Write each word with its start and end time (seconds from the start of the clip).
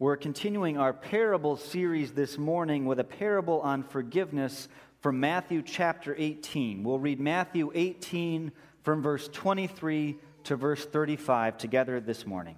We're 0.00 0.16
continuing 0.16 0.76
our 0.76 0.92
parable 0.92 1.56
series 1.56 2.10
this 2.10 2.36
morning 2.36 2.84
with 2.84 2.98
a 2.98 3.04
parable 3.04 3.60
on 3.60 3.84
forgiveness 3.84 4.66
from 5.00 5.20
Matthew 5.20 5.62
chapter 5.62 6.16
18. 6.18 6.82
We'll 6.82 6.98
read 6.98 7.20
Matthew 7.20 7.70
18 7.72 8.50
from 8.82 9.02
verse 9.02 9.28
23 9.32 10.18
to 10.44 10.56
verse 10.56 10.84
35 10.84 11.58
together 11.58 12.00
this 12.00 12.26
morning. 12.26 12.56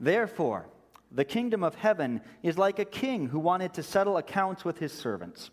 Therefore, 0.00 0.64
the 1.12 1.26
kingdom 1.26 1.62
of 1.62 1.74
heaven 1.74 2.22
is 2.42 2.56
like 2.56 2.78
a 2.78 2.86
king 2.86 3.28
who 3.28 3.38
wanted 3.38 3.74
to 3.74 3.82
settle 3.82 4.16
accounts 4.16 4.64
with 4.64 4.78
his 4.78 4.94
servants. 4.94 5.50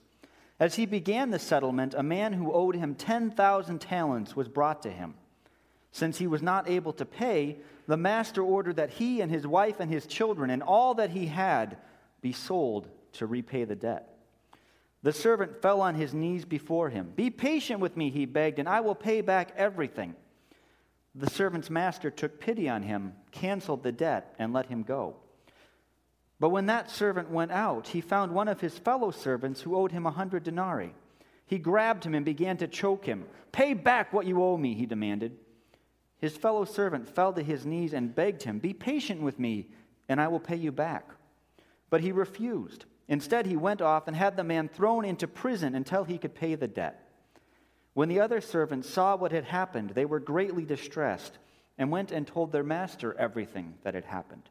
As 0.61 0.75
he 0.75 0.85
began 0.85 1.31
the 1.31 1.39
settlement, 1.39 1.93
a 1.93 2.03
man 2.03 2.31
who 2.31 2.53
owed 2.53 2.77
him 2.77 2.95
10,000 2.95 3.81
talents 3.81 4.33
was 4.33 4.47
brought 4.47 4.81
to 4.83 4.89
him. 4.89 5.15
Since 5.95 6.17
he 6.17 6.27
was 6.27 6.41
not 6.41 6.69
able 6.69 6.91
to 6.91 7.05
pay, 7.05 7.55
the 7.87 7.95
master 7.95 8.43
ordered 8.43 8.75
that 8.75 8.89
he 8.89 9.21
and 9.21 9.31
his 9.31 9.47
wife 9.47 9.79
and 9.79 9.89
his 9.89 10.05
children 10.05 10.49
and 10.49 10.61
all 10.61 10.95
that 10.95 11.11
he 11.11 11.27
had 11.27 11.77
be 12.19 12.33
sold 12.33 12.89
to 13.13 13.25
repay 13.25 13.63
the 13.63 13.77
debt. 13.77 14.09
The 15.03 15.13
servant 15.13 15.61
fell 15.61 15.79
on 15.79 15.95
his 15.95 16.13
knees 16.13 16.43
before 16.43 16.89
him. 16.89 17.13
Be 17.15 17.29
patient 17.29 17.79
with 17.79 17.95
me, 17.95 18.09
he 18.09 18.25
begged, 18.25 18.59
and 18.59 18.67
I 18.67 18.81
will 18.81 18.93
pay 18.93 19.21
back 19.21 19.53
everything. 19.55 20.15
The 21.15 21.29
servant's 21.29 21.69
master 21.69 22.11
took 22.11 22.41
pity 22.41 22.67
on 22.67 22.83
him, 22.83 23.13
canceled 23.31 23.81
the 23.81 23.93
debt, 23.93 24.35
and 24.37 24.51
let 24.51 24.65
him 24.65 24.83
go. 24.83 25.15
But 26.41 26.49
when 26.49 26.65
that 26.65 26.91
servant 26.91 27.31
went 27.31 27.53
out, 27.53 27.87
he 27.87 28.01
found 28.01 28.33
one 28.33 28.49
of 28.49 28.59
his 28.59 28.77
fellow 28.77 29.11
servants 29.11 29.61
who 29.61 29.77
owed 29.77 29.93
him 29.93 30.05
a 30.05 30.11
hundred 30.11 30.43
denarii. 30.43 30.93
He 31.45 31.57
grabbed 31.57 32.03
him 32.03 32.15
and 32.15 32.25
began 32.25 32.57
to 32.57 32.67
choke 32.67 33.05
him. 33.05 33.23
Pay 33.53 33.75
back 33.75 34.11
what 34.11 34.25
you 34.25 34.43
owe 34.43 34.57
me, 34.57 34.73
he 34.73 34.85
demanded. 34.85 35.37
His 36.19 36.37
fellow 36.37 36.65
servant 36.65 37.09
fell 37.09 37.33
to 37.33 37.43
his 37.43 37.65
knees 37.65 37.93
and 37.93 38.15
begged 38.15 38.43
him, 38.43 38.59
Be 38.59 38.73
patient 38.73 39.21
with 39.21 39.39
me, 39.39 39.67
and 40.07 40.19
I 40.21 40.27
will 40.27 40.39
pay 40.39 40.55
you 40.55 40.71
back. 40.71 41.09
But 41.89 42.01
he 42.01 42.11
refused. 42.11 42.85
Instead, 43.07 43.45
he 43.45 43.55
went 43.55 43.81
off 43.81 44.07
and 44.07 44.15
had 44.15 44.35
the 44.35 44.43
man 44.43 44.67
thrown 44.67 45.05
into 45.05 45.27
prison 45.27 45.75
until 45.75 46.03
he 46.03 46.17
could 46.17 46.33
pay 46.33 46.55
the 46.55 46.67
debt. 46.67 47.01
When 47.93 48.09
the 48.09 48.19
other 48.19 48.41
servants 48.41 48.89
saw 48.89 49.15
what 49.15 49.31
had 49.31 49.45
happened, 49.45 49.91
they 49.91 50.05
were 50.05 50.19
greatly 50.19 50.65
distressed 50.65 51.37
and 51.77 51.91
went 51.91 52.11
and 52.11 52.25
told 52.25 52.51
their 52.51 52.63
master 52.63 53.15
everything 53.17 53.75
that 53.83 53.93
had 53.93 54.05
happened. 54.05 54.49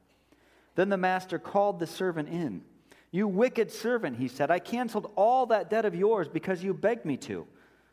Then 0.75 0.89
the 0.89 0.97
master 0.97 1.39
called 1.39 1.79
the 1.79 1.87
servant 1.87 2.29
in. 2.29 2.63
You 3.11 3.29
wicked 3.29 3.71
servant, 3.71 4.17
he 4.17 4.29
said, 4.29 4.51
I 4.51 4.59
canceled 4.59 5.13
all 5.15 5.47
that 5.47 5.71
debt 5.71 5.85
of 5.85 5.95
yours 5.95 6.29
because 6.29 6.65
you 6.65 6.75
begged 6.75 7.05
me 7.05 7.17
to. 7.19 7.47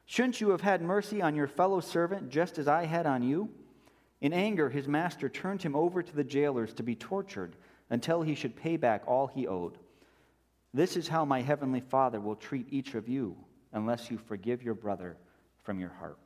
Shouldn't 0.05 0.41
you 0.41 0.49
have 0.49 0.61
had 0.61 0.81
mercy 0.81 1.21
on 1.21 1.35
your 1.35 1.47
fellow 1.47 1.79
servant 1.79 2.29
just 2.29 2.57
as 2.57 2.67
I 2.67 2.85
had 2.85 3.05
on 3.05 3.21
you? 3.21 3.49
In 4.21 4.33
anger, 4.33 4.69
his 4.69 4.87
master 4.87 5.27
turned 5.27 5.63
him 5.63 5.75
over 5.75 6.03
to 6.03 6.15
the 6.15 6.23
jailers 6.23 6.73
to 6.75 6.83
be 6.83 6.95
tortured 6.95 7.55
until 7.89 8.21
he 8.21 8.35
should 8.35 8.55
pay 8.55 8.77
back 8.77 9.03
all 9.07 9.27
he 9.27 9.47
owed. 9.47 9.77
This 10.73 10.95
is 10.95 11.07
how 11.07 11.25
my 11.25 11.41
heavenly 11.41 11.81
Father 11.81 12.19
will 12.19 12.35
treat 12.35 12.67
each 12.69 12.93
of 12.93 13.09
you 13.09 13.35
unless 13.73 14.09
you 14.09 14.17
forgive 14.17 14.63
your 14.63 14.75
brother 14.75 15.17
from 15.63 15.79
your 15.79 15.89
heart. 15.89 16.17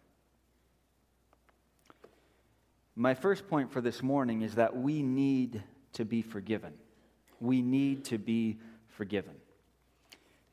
My 2.96 3.14
first 3.14 3.48
point 3.48 3.72
for 3.72 3.82
this 3.82 4.04
morning 4.04 4.42
is 4.42 4.56
that 4.56 4.76
we 4.76 5.02
need 5.02 5.64
to 5.94 6.06
be 6.06 6.22
forgiven. 6.22 6.74
We 7.40 7.62
need 7.62 8.06
to 8.06 8.18
be 8.18 8.60
forgiven. 8.88 9.34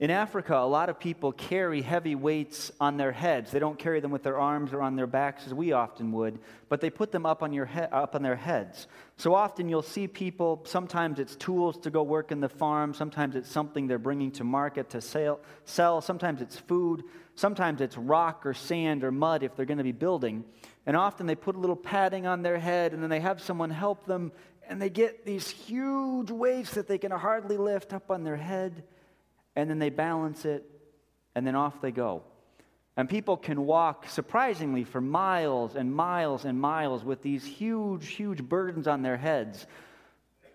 In 0.03 0.11
Africa, 0.11 0.57
a 0.57 0.67
lot 0.67 0.89
of 0.89 0.99
people 0.99 1.31
carry 1.31 1.81
heavy 1.81 2.17
weights 2.17 2.73
on 2.81 2.97
their 2.97 3.13
heads. 3.13 3.53
They 3.53 3.61
don't 3.61 3.79
carry 3.79 4.01
them 4.01 4.11
with 4.11 4.25
their 4.25 4.37
arms 4.37 4.73
or 4.73 4.83
on 4.83 4.97
their 4.97 5.07
backs 5.07 5.47
as 5.47 5.55
we 5.55 5.71
often 5.71 6.11
would, 6.11 6.41
but 6.69 6.81
they 6.81 6.91
put 6.91 7.13
them 7.13 7.25
up 7.25 7.41
on, 7.41 7.53
your 7.53 7.67
he- 7.67 7.79
up 7.79 8.17
on 8.17 8.23
their 8.25 8.35
heads. 8.35 8.89
So 9.17 9.33
often 9.33 9.69
you'll 9.69 9.81
see 9.81 10.09
people, 10.09 10.65
sometimes 10.67 11.21
it's 11.21 11.37
tools 11.37 11.79
to 11.83 11.91
go 11.91 12.03
work 12.03 12.33
in 12.33 12.41
the 12.41 12.49
farm, 12.49 12.95
sometimes 12.95 13.37
it's 13.37 13.49
something 13.49 13.87
they're 13.87 13.97
bringing 13.97 14.33
to 14.33 14.43
market 14.43 14.91
to 14.91 15.01
sell, 15.01 15.39
sell. 15.67 16.01
sometimes 16.01 16.41
it's 16.41 16.59
food, 16.59 17.05
sometimes 17.37 17.81
it's 17.81 17.97
rock 17.97 18.45
or 18.45 18.55
sand 18.55 19.05
or 19.05 19.13
mud 19.13 19.45
if 19.45 19.55
they're 19.55 19.67
going 19.67 19.79
to 19.79 19.85
be 19.85 19.93
building. 19.93 20.43
And 20.85 20.97
often 20.97 21.29
they 21.29 21.37
put 21.37 21.55
a 21.55 21.61
little 21.61 21.77
padding 21.77 22.27
on 22.27 22.43
their 22.43 22.59
head 22.59 22.93
and 22.93 23.05
then 23.05 23.11
they 23.11 23.21
have 23.21 23.41
someone 23.41 23.71
help 23.71 24.05
them, 24.07 24.33
and 24.69 24.83
they 24.83 24.91
get 24.91 25.25
these 25.25 25.49
huge 25.49 26.33
weights 26.33 26.75
that 26.75 26.89
they 26.89 26.99
can 26.99 27.13
hardly 27.13 27.57
lift 27.57 27.93
up 27.93 28.11
on 28.11 28.25
their 28.25 28.37
head 28.37 28.83
and 29.57 29.69
then 29.69 29.79
they 29.79 29.91
balance 29.91 30.45
it, 30.45 30.65
and 31.35 31.47
then 31.47 31.55
off 31.55 31.81
they 31.81 31.93
go. 31.93 32.23
And 32.97 33.09
people 33.09 33.37
can 33.37 33.65
walk 33.65 34.09
surprisingly 34.09 34.85
for 34.85 35.01
miles 35.01 35.77
and 35.77 35.95
miles 35.95 36.45
and 36.45 36.61
miles 36.61 37.05
with 37.05 37.23
these 37.23 37.45
huge, 37.45 38.09
huge 38.09 38.43
burdens 38.43 38.87
on 38.87 39.03
their 39.03 39.17
heads. 39.17 39.67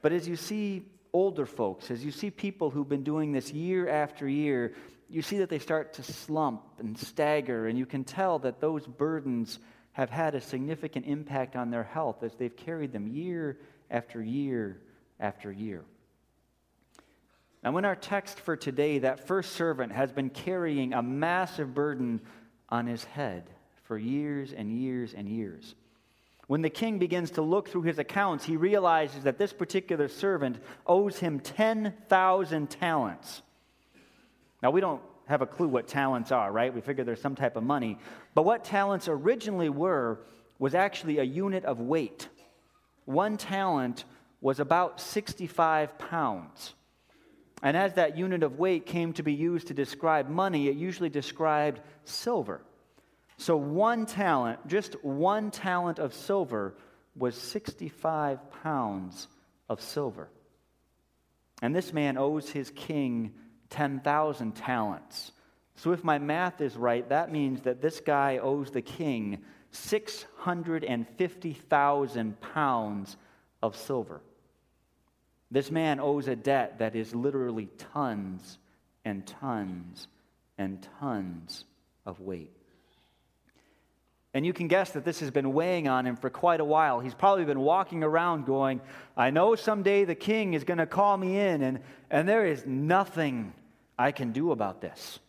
But 0.01 0.13
as 0.13 0.27
you 0.27 0.35
see 0.35 0.85
older 1.13 1.47
folks, 1.47 1.89
as 1.89 2.05
you 2.05 2.11
see 2.11 2.29
people 2.29 2.69
who've 2.69 2.87
been 2.87 3.03
doing 3.03 3.31
this 3.31 3.51
year 3.51 3.89
after 3.89 4.29
year, 4.29 4.73
you 5.09 5.21
see 5.21 5.39
that 5.39 5.49
they 5.49 5.57
start 5.57 5.93
to 5.93 6.03
slump 6.03 6.61
and 6.79 6.97
stagger, 6.97 7.67
and 7.67 7.77
you 7.77 7.85
can 7.85 8.03
tell 8.03 8.39
that 8.39 8.59
those 8.59 8.85
burdens 8.85 9.59
have 9.93 10.09
had 10.11 10.35
a 10.35 10.41
significant 10.41 11.07
impact 11.07 11.55
on 11.55 11.71
their 11.71 11.83
health 11.83 12.21
as 12.21 12.35
they've 12.35 12.55
carried 12.55 12.91
them 12.91 13.07
year 13.07 13.57
after 13.89 14.21
year 14.21 14.79
after 15.19 15.51
year. 15.51 15.83
Now, 17.63 17.75
in 17.77 17.85
our 17.85 17.95
text 17.95 18.39
for 18.39 18.55
today, 18.55 18.99
that 18.99 19.27
first 19.27 19.53
servant 19.53 19.91
has 19.91 20.11
been 20.11 20.29
carrying 20.29 20.93
a 20.93 21.01
massive 21.01 21.73
burden 21.73 22.21
on 22.69 22.85
his 22.85 23.03
head 23.03 23.49
for 23.83 23.97
years 23.97 24.53
and 24.53 24.71
years 24.71 25.13
and 25.13 25.27
years. 25.27 25.75
When 26.47 26.61
the 26.61 26.69
king 26.69 26.97
begins 26.97 27.31
to 27.31 27.41
look 27.41 27.67
through 27.67 27.81
his 27.83 27.99
accounts, 27.99 28.45
he 28.45 28.55
realizes 28.55 29.23
that 29.23 29.37
this 29.37 29.51
particular 29.51 30.07
servant 30.07 30.57
owes 30.85 31.19
him 31.19 31.39
10,000 31.39 32.69
talents. 32.69 33.41
Now, 34.63 34.71
we 34.71 34.79
don't 34.79 35.01
have 35.27 35.41
a 35.41 35.45
clue 35.45 35.67
what 35.67 35.87
talents 35.87 36.31
are, 36.31 36.51
right? 36.51 36.73
We 36.73 36.79
figure 36.79 37.03
there's 37.03 37.21
some 37.21 37.35
type 37.35 37.57
of 37.57 37.63
money. 37.63 37.97
But 38.33 38.43
what 38.43 38.63
talents 38.63 39.09
originally 39.09 39.69
were 39.69 40.19
was 40.57 40.73
actually 40.73 41.19
a 41.19 41.23
unit 41.23 41.65
of 41.65 41.79
weight. 41.79 42.29
One 43.03 43.35
talent 43.35 44.05
was 44.39 44.59
about 44.59 45.01
65 45.01 45.97
pounds. 45.97 46.73
And 47.63 47.75
as 47.75 47.93
that 47.93 48.17
unit 48.17 48.43
of 48.43 48.59
weight 48.59 48.85
came 48.85 49.13
to 49.13 49.23
be 49.23 49.33
used 49.33 49.67
to 49.67 49.73
describe 49.73 50.29
money, 50.29 50.67
it 50.67 50.75
usually 50.75 51.09
described 51.09 51.79
silver. 52.03 52.61
So 53.37 53.57
one 53.57 54.05
talent, 54.05 54.67
just 54.67 55.03
one 55.03 55.49
talent 55.51 55.99
of 55.99 56.13
silver, 56.13 56.75
was 57.15 57.35
65 57.35 58.39
pounds 58.63 59.27
of 59.69 59.81
silver. 59.81 60.29
And 61.61 61.75
this 61.75 61.93
man 61.93 62.17
owes 62.17 62.49
his 62.49 62.71
king 62.71 63.33
10,000 63.69 64.55
talents. 64.55 65.31
So 65.75 65.91
if 65.91 66.03
my 66.03 66.17
math 66.19 66.61
is 66.61 66.75
right, 66.75 67.07
that 67.09 67.31
means 67.31 67.61
that 67.61 67.81
this 67.81 67.99
guy 67.99 68.37
owes 68.37 68.71
the 68.71 68.81
king 68.81 69.43
650,000 69.71 72.41
pounds 72.41 73.17
of 73.61 73.75
silver. 73.75 74.21
This 75.49 75.71
man 75.71 75.99
owes 75.99 76.27
a 76.27 76.35
debt 76.35 76.79
that 76.79 76.95
is 76.95 77.15
literally 77.15 77.69
tons 77.93 78.57
and 79.05 79.25
tons 79.25 80.07
and 80.57 80.85
tons 80.99 81.63
of 82.05 82.19
weight. 82.19 82.51
And 84.33 84.45
you 84.45 84.53
can 84.53 84.67
guess 84.67 84.91
that 84.91 85.05
this 85.05 85.21
has 85.21 85.31
been 85.31 85.53
weighing 85.53 85.87
on 85.87 86.05
him 86.05 86.15
for 86.15 86.29
quite 86.29 86.59
a 86.59 86.65
while. 86.65 86.99
He's 86.99 87.15
probably 87.15 87.45
been 87.45 87.61
walking 87.61 88.03
around 88.03 88.45
going, 88.45 88.81
I 89.15 89.31
know 89.31 89.55
someday 89.55 90.05
the 90.05 90.15
king 90.15 90.53
is 90.53 90.63
going 90.63 90.77
to 90.77 90.85
call 90.85 91.17
me 91.17 91.39
in, 91.39 91.63
and, 91.63 91.79
and 92.11 92.27
there 92.27 92.45
is 92.45 92.65
nothing 92.65 93.53
I 93.97 94.11
can 94.11 94.33
do 94.33 94.51
about 94.51 94.81
this. 94.81 95.19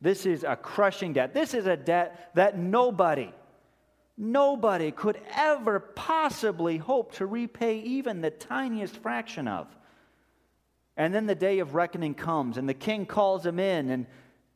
This 0.00 0.24
is 0.24 0.44
a 0.44 0.56
crushing 0.56 1.12
debt. 1.12 1.34
This 1.34 1.52
is 1.52 1.66
a 1.66 1.76
debt 1.76 2.30
that 2.36 2.56
nobody, 2.56 3.32
nobody 4.18 4.90
could 4.90 5.20
ever 5.34 5.78
possibly 5.80 6.76
hope 6.76 7.12
to 7.12 7.26
repay 7.26 7.78
even 7.80 8.20
the 8.20 8.30
tiniest 8.30 8.96
fraction 8.96 9.48
of. 9.48 9.66
And 10.96 11.14
then 11.14 11.26
the 11.26 11.34
day 11.36 11.60
of 11.60 11.74
reckoning 11.74 12.14
comes, 12.14 12.58
and 12.58 12.68
the 12.68 12.74
king 12.74 13.06
calls 13.06 13.46
him 13.46 13.60
in, 13.60 13.90
and, 13.90 14.06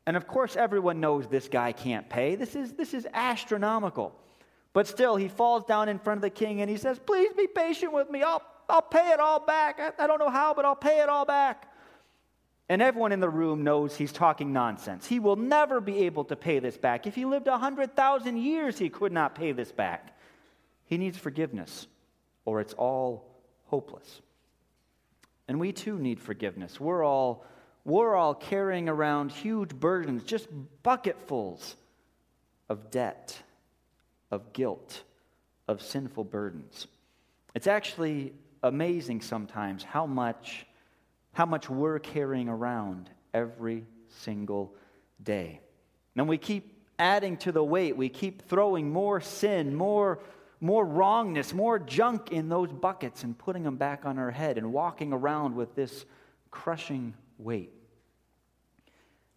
and 0.06 0.16
of 0.16 0.26
course, 0.26 0.56
everyone 0.56 0.98
knows 0.98 1.28
this 1.28 1.48
guy 1.48 1.70
can't 1.70 2.08
pay. 2.10 2.34
This 2.34 2.56
is, 2.56 2.72
this 2.72 2.92
is 2.92 3.06
astronomical. 3.14 4.12
But 4.72 4.88
still, 4.88 5.16
he 5.16 5.28
falls 5.28 5.64
down 5.64 5.88
in 5.88 5.98
front 5.98 6.18
of 6.18 6.22
the 6.22 6.30
king 6.30 6.60
and 6.60 6.70
he 6.70 6.76
says, 6.76 6.98
Please 6.98 7.32
be 7.34 7.46
patient 7.46 7.92
with 7.92 8.10
me. 8.10 8.22
I'll, 8.22 8.42
I'll 8.68 8.82
pay 8.82 9.10
it 9.10 9.20
all 9.20 9.38
back. 9.38 9.78
I, 9.78 10.04
I 10.04 10.06
don't 10.06 10.18
know 10.18 10.30
how, 10.30 10.54
but 10.54 10.64
I'll 10.64 10.74
pay 10.74 11.00
it 11.00 11.08
all 11.08 11.24
back. 11.24 11.71
And 12.72 12.80
everyone 12.80 13.12
in 13.12 13.20
the 13.20 13.28
room 13.28 13.64
knows 13.64 13.94
he's 13.94 14.12
talking 14.12 14.54
nonsense. 14.54 15.06
He 15.06 15.20
will 15.20 15.36
never 15.36 15.78
be 15.78 16.06
able 16.06 16.24
to 16.24 16.36
pay 16.36 16.58
this 16.58 16.78
back. 16.78 17.06
If 17.06 17.14
he 17.14 17.26
lived 17.26 17.46
100,000 17.46 18.36
years, 18.38 18.78
he 18.78 18.88
could 18.88 19.12
not 19.12 19.34
pay 19.34 19.52
this 19.52 19.70
back. 19.70 20.18
He 20.86 20.96
needs 20.96 21.18
forgiveness, 21.18 21.86
or 22.46 22.62
it's 22.62 22.72
all 22.72 23.26
hopeless. 23.66 24.22
And 25.48 25.60
we 25.60 25.72
too 25.72 25.98
need 25.98 26.18
forgiveness. 26.18 26.80
We're 26.80 27.04
all, 27.04 27.44
we're 27.84 28.16
all 28.16 28.34
carrying 28.34 28.88
around 28.88 29.32
huge 29.32 29.74
burdens, 29.74 30.24
just 30.24 30.48
bucketfuls 30.82 31.76
of 32.70 32.90
debt, 32.90 33.38
of 34.30 34.54
guilt, 34.54 35.02
of 35.68 35.82
sinful 35.82 36.24
burdens. 36.24 36.86
It's 37.54 37.66
actually 37.66 38.32
amazing 38.62 39.20
sometimes 39.20 39.84
how 39.84 40.06
much, 40.06 40.64
how 41.32 41.46
much 41.46 41.68
we're 41.70 41.98
carrying 41.98 42.48
around 42.48 43.10
every 43.32 43.86
single 44.08 44.74
day. 45.22 45.60
And 46.16 46.28
we 46.28 46.38
keep 46.38 46.82
adding 46.98 47.36
to 47.38 47.52
the 47.52 47.64
weight. 47.64 47.96
We 47.96 48.08
keep 48.08 48.48
throwing 48.48 48.90
more 48.90 49.20
sin, 49.20 49.74
more, 49.74 50.20
more 50.60 50.84
wrongness, 50.84 51.54
more 51.54 51.78
junk 51.78 52.30
in 52.30 52.48
those 52.48 52.70
buckets 52.70 53.24
and 53.24 53.36
putting 53.36 53.62
them 53.62 53.76
back 53.76 54.04
on 54.04 54.18
our 54.18 54.30
head 54.30 54.58
and 54.58 54.72
walking 54.72 55.12
around 55.12 55.56
with 55.56 55.74
this 55.74 56.04
crushing 56.50 57.14
weight. 57.38 57.72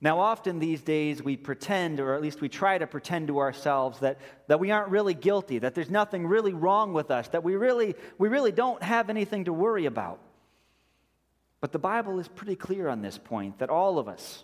Now, 0.02 0.20
often 0.20 0.60
these 0.60 0.82
days 0.82 1.24
we 1.24 1.38
pretend, 1.38 2.00
or 2.00 2.14
at 2.14 2.22
least 2.22 2.42
we 2.42 2.50
try 2.50 2.78
to 2.78 2.86
pretend 2.86 3.30
to 3.30 3.40
ourselves, 3.40 4.00
that, 4.02 4.20
that 4.48 4.60
we 4.60 4.70
aren't 4.70 4.90
really 4.90 5.14
guilty, 5.14 5.58
that 5.60 5.74
there's 5.74 5.90
nothing 5.90 6.28
really 6.28 6.54
wrong 6.54 6.94
with 6.94 7.10
us, 7.10 7.30
that 7.30 7.44
we 7.44 7.56
really, 7.56 7.96
we 8.18 8.28
really 8.28 8.52
don't 8.52 8.84
have 8.84 9.10
anything 9.10 9.46
to 9.46 9.54
worry 9.54 9.86
about. 9.86 10.20
But 11.66 11.72
the 11.72 11.80
Bible 11.80 12.20
is 12.20 12.28
pretty 12.28 12.56
clear 12.56 12.88
on 12.88 13.02
this 13.02 13.18
point 13.18 13.58
that 13.58 13.72
all 13.72 13.98
of 13.98 14.08
us, 14.08 14.44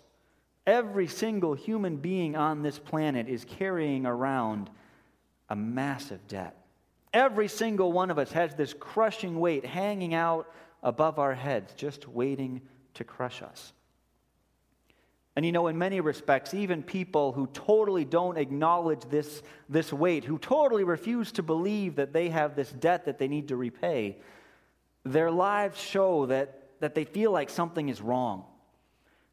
every 0.66 1.06
single 1.06 1.54
human 1.54 1.98
being 1.98 2.34
on 2.34 2.62
this 2.62 2.80
planet, 2.80 3.28
is 3.28 3.44
carrying 3.44 4.06
around 4.06 4.68
a 5.48 5.54
massive 5.54 6.26
debt. 6.26 6.56
Every 7.12 7.46
single 7.46 7.92
one 7.92 8.10
of 8.10 8.18
us 8.18 8.32
has 8.32 8.56
this 8.56 8.74
crushing 8.74 9.38
weight 9.38 9.64
hanging 9.64 10.14
out 10.14 10.52
above 10.82 11.20
our 11.20 11.32
heads, 11.32 11.72
just 11.74 12.08
waiting 12.08 12.60
to 12.94 13.04
crush 13.04 13.40
us. 13.40 13.72
And 15.36 15.46
you 15.46 15.52
know, 15.52 15.68
in 15.68 15.78
many 15.78 16.00
respects, 16.00 16.54
even 16.54 16.82
people 16.82 17.30
who 17.30 17.46
totally 17.52 18.04
don't 18.04 18.36
acknowledge 18.36 19.02
this, 19.10 19.44
this 19.68 19.92
weight, 19.92 20.24
who 20.24 20.38
totally 20.40 20.82
refuse 20.82 21.30
to 21.30 21.44
believe 21.44 21.94
that 21.94 22.12
they 22.12 22.30
have 22.30 22.56
this 22.56 22.72
debt 22.72 23.04
that 23.04 23.20
they 23.20 23.28
need 23.28 23.46
to 23.46 23.56
repay, 23.56 24.16
their 25.04 25.30
lives 25.30 25.80
show 25.80 26.26
that, 26.26 26.58
that 26.82 26.96
they 26.96 27.04
feel 27.04 27.30
like 27.30 27.48
something 27.48 27.88
is 27.88 28.02
wrong. 28.02 28.44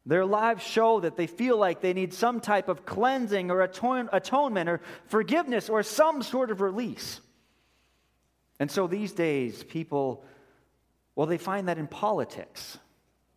Their 0.06 0.24
lives 0.24 0.62
show 0.62 1.00
that 1.00 1.16
they 1.16 1.26
feel 1.26 1.56
like 1.58 1.80
they 1.80 1.92
need 1.92 2.14
some 2.14 2.40
type 2.40 2.68
of 2.68 2.86
cleansing 2.86 3.50
or 3.50 3.60
atone, 3.62 4.08
atonement 4.12 4.68
or 4.68 4.80
forgiveness 5.06 5.68
or 5.68 5.82
some 5.82 6.22
sort 6.22 6.52
of 6.52 6.60
release. 6.60 7.20
And 8.60 8.70
so 8.70 8.86
these 8.86 9.12
days, 9.12 9.64
people, 9.64 10.24
well, 11.16 11.26
they 11.26 11.38
find 11.38 11.66
that 11.66 11.76
in 11.76 11.88
politics. 11.88 12.78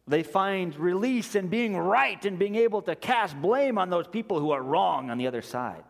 They 0.07 0.21
find 0.21 0.75
release 0.75 1.33
in 1.33 1.47
being 1.47 1.75
right 1.75 2.23
and 2.23 2.37
being 2.37 2.55
able 2.55 2.83
to 2.83 2.95
cast 2.95 3.35
blame 3.41 3.79
on 3.79 3.89
those 3.89 4.07
people 4.07 4.39
who 4.39 4.51
are 4.51 4.61
wrong 4.61 5.09
on 5.09 5.17
the 5.17 5.25
other 5.25 5.41
side. 5.41 5.83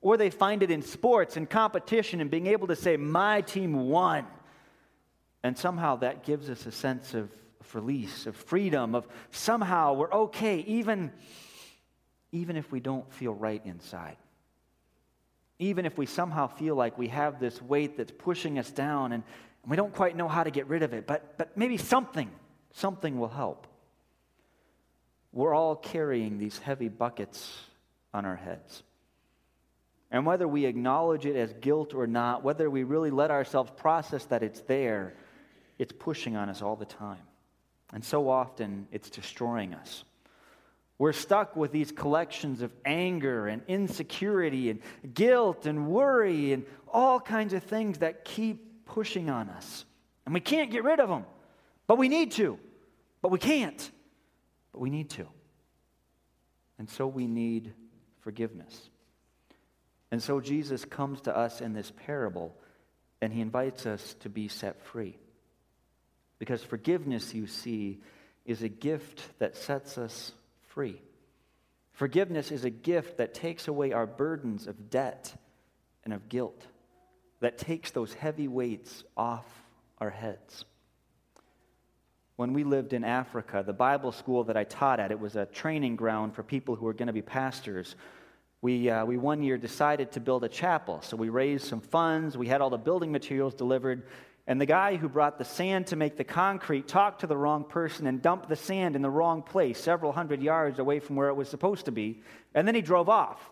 Or 0.00 0.16
they 0.16 0.30
find 0.30 0.62
it 0.62 0.70
in 0.70 0.82
sports 0.82 1.36
and 1.36 1.50
competition 1.50 2.20
and 2.20 2.30
being 2.30 2.46
able 2.46 2.68
to 2.68 2.76
say, 2.76 2.96
My 2.96 3.40
team 3.40 3.88
won. 3.88 4.24
And 5.44 5.56
somehow 5.56 5.96
that 5.96 6.24
gives 6.24 6.50
us 6.50 6.66
a 6.66 6.72
sense 6.72 7.14
of, 7.14 7.30
release, 7.72 8.26
of 8.26 8.36
freedom, 8.36 8.94
of 8.94 9.06
somehow 9.30 9.94
we're 9.94 10.12
okay, 10.12 10.58
even, 10.66 11.12
even 12.30 12.56
if 12.56 12.70
we 12.70 12.78
don't 12.78 13.10
feel 13.12 13.32
right 13.32 13.62
inside. 13.64 14.16
Even 15.58 15.86
if 15.86 15.96
we 15.96 16.06
somehow 16.06 16.46
feel 16.46 16.74
like 16.74 16.98
we 16.98 17.08
have 17.08 17.38
this 17.38 17.62
weight 17.62 17.96
that's 17.96 18.12
pushing 18.12 18.58
us 18.58 18.70
down 18.70 19.12
and, 19.12 19.22
and 19.62 19.70
we 19.70 19.76
don't 19.76 19.94
quite 19.94 20.16
know 20.16 20.28
how 20.28 20.42
to 20.42 20.50
get 20.50 20.66
rid 20.66 20.82
of 20.82 20.92
it, 20.92 21.06
but, 21.06 21.38
but 21.38 21.56
maybe 21.56 21.76
something 21.76 22.30
Something 22.74 23.20
will 23.20 23.28
help. 23.28 23.68
We're 25.32 25.54
all 25.54 25.76
carrying 25.76 26.38
these 26.38 26.58
heavy 26.58 26.88
buckets 26.88 27.48
on 28.12 28.24
our 28.24 28.34
heads. 28.34 28.82
And 30.10 30.26
whether 30.26 30.46
we 30.46 30.64
acknowledge 30.64 31.24
it 31.24 31.36
as 31.36 31.52
guilt 31.52 31.94
or 31.94 32.08
not, 32.08 32.42
whether 32.42 32.68
we 32.68 32.82
really 32.82 33.10
let 33.10 33.30
ourselves 33.30 33.70
process 33.76 34.24
that 34.26 34.42
it's 34.42 34.60
there, 34.62 35.14
it's 35.78 35.92
pushing 35.92 36.36
on 36.36 36.48
us 36.48 36.62
all 36.62 36.76
the 36.76 36.84
time. 36.84 37.22
And 37.92 38.04
so 38.04 38.28
often, 38.28 38.88
it's 38.90 39.10
destroying 39.10 39.74
us. 39.74 40.04
We're 40.98 41.12
stuck 41.12 41.56
with 41.56 41.72
these 41.72 41.90
collections 41.90 42.62
of 42.62 42.72
anger 42.84 43.46
and 43.46 43.62
insecurity 43.66 44.70
and 44.70 44.80
guilt 45.12 45.66
and 45.66 45.88
worry 45.88 46.52
and 46.52 46.64
all 46.92 47.20
kinds 47.20 47.52
of 47.52 47.64
things 47.64 47.98
that 47.98 48.24
keep 48.24 48.86
pushing 48.86 49.28
on 49.28 49.48
us. 49.48 49.84
And 50.24 50.32
we 50.32 50.40
can't 50.40 50.70
get 50.70 50.84
rid 50.84 51.00
of 51.00 51.08
them. 51.08 51.24
But 51.86 51.98
we 51.98 52.08
need 52.08 52.32
to. 52.32 52.58
But 53.20 53.30
we 53.30 53.38
can't. 53.38 53.90
But 54.72 54.80
we 54.80 54.90
need 54.90 55.10
to. 55.10 55.26
And 56.78 56.88
so 56.88 57.06
we 57.06 57.26
need 57.26 57.72
forgiveness. 58.20 58.88
And 60.10 60.22
so 60.22 60.40
Jesus 60.40 60.84
comes 60.84 61.20
to 61.22 61.36
us 61.36 61.60
in 61.60 61.72
this 61.72 61.92
parable 62.06 62.56
and 63.20 63.32
he 63.32 63.40
invites 63.40 63.86
us 63.86 64.14
to 64.20 64.28
be 64.28 64.48
set 64.48 64.80
free. 64.80 65.18
Because 66.38 66.62
forgiveness, 66.62 67.34
you 67.34 67.46
see, 67.46 68.00
is 68.44 68.62
a 68.62 68.68
gift 68.68 69.22
that 69.38 69.56
sets 69.56 69.98
us 69.98 70.32
free. 70.68 71.00
Forgiveness 71.92 72.50
is 72.50 72.64
a 72.64 72.70
gift 72.70 73.18
that 73.18 73.34
takes 73.34 73.68
away 73.68 73.92
our 73.92 74.06
burdens 74.06 74.66
of 74.66 74.90
debt 74.90 75.34
and 76.04 76.12
of 76.12 76.28
guilt, 76.28 76.66
that 77.40 77.56
takes 77.56 77.92
those 77.92 78.12
heavy 78.12 78.48
weights 78.48 79.04
off 79.16 79.46
our 79.98 80.10
heads 80.10 80.64
when 82.36 82.52
we 82.52 82.64
lived 82.64 82.92
in 82.92 83.04
Africa, 83.04 83.62
the 83.64 83.72
Bible 83.72 84.10
school 84.10 84.44
that 84.44 84.56
I 84.56 84.64
taught 84.64 84.98
at, 84.98 85.12
it 85.12 85.20
was 85.20 85.36
a 85.36 85.46
training 85.46 85.94
ground 85.94 86.34
for 86.34 86.42
people 86.42 86.74
who 86.74 86.84
were 86.84 86.92
going 86.92 87.06
to 87.06 87.12
be 87.12 87.22
pastors. 87.22 87.94
We, 88.60 88.90
uh, 88.90 89.04
we 89.04 89.16
one 89.16 89.42
year 89.42 89.56
decided 89.56 90.12
to 90.12 90.20
build 90.20 90.42
a 90.42 90.48
chapel. 90.48 91.00
So 91.02 91.16
we 91.16 91.28
raised 91.28 91.66
some 91.66 91.80
funds, 91.80 92.36
we 92.36 92.48
had 92.48 92.60
all 92.60 92.70
the 92.70 92.76
building 92.76 93.12
materials 93.12 93.54
delivered, 93.54 94.06
and 94.46 94.60
the 94.60 94.66
guy 94.66 94.96
who 94.96 95.08
brought 95.08 95.38
the 95.38 95.44
sand 95.44 95.86
to 95.86 95.96
make 95.96 96.16
the 96.16 96.24
concrete 96.24 96.86
talked 96.86 97.20
to 97.20 97.26
the 97.26 97.36
wrong 97.36 97.64
person 97.64 98.06
and 98.06 98.20
dumped 98.20 98.48
the 98.48 98.56
sand 98.56 98.94
in 98.94 99.00
the 99.00 99.10
wrong 99.10 99.42
place, 99.42 99.80
several 99.80 100.12
hundred 100.12 100.42
yards 100.42 100.78
away 100.78 101.00
from 101.00 101.16
where 101.16 101.28
it 101.28 101.34
was 101.34 101.48
supposed 101.48 101.86
to 101.86 101.92
be. 101.92 102.22
And 102.54 102.68
then 102.68 102.74
he 102.74 102.82
drove 102.82 103.08
off. 103.08 103.50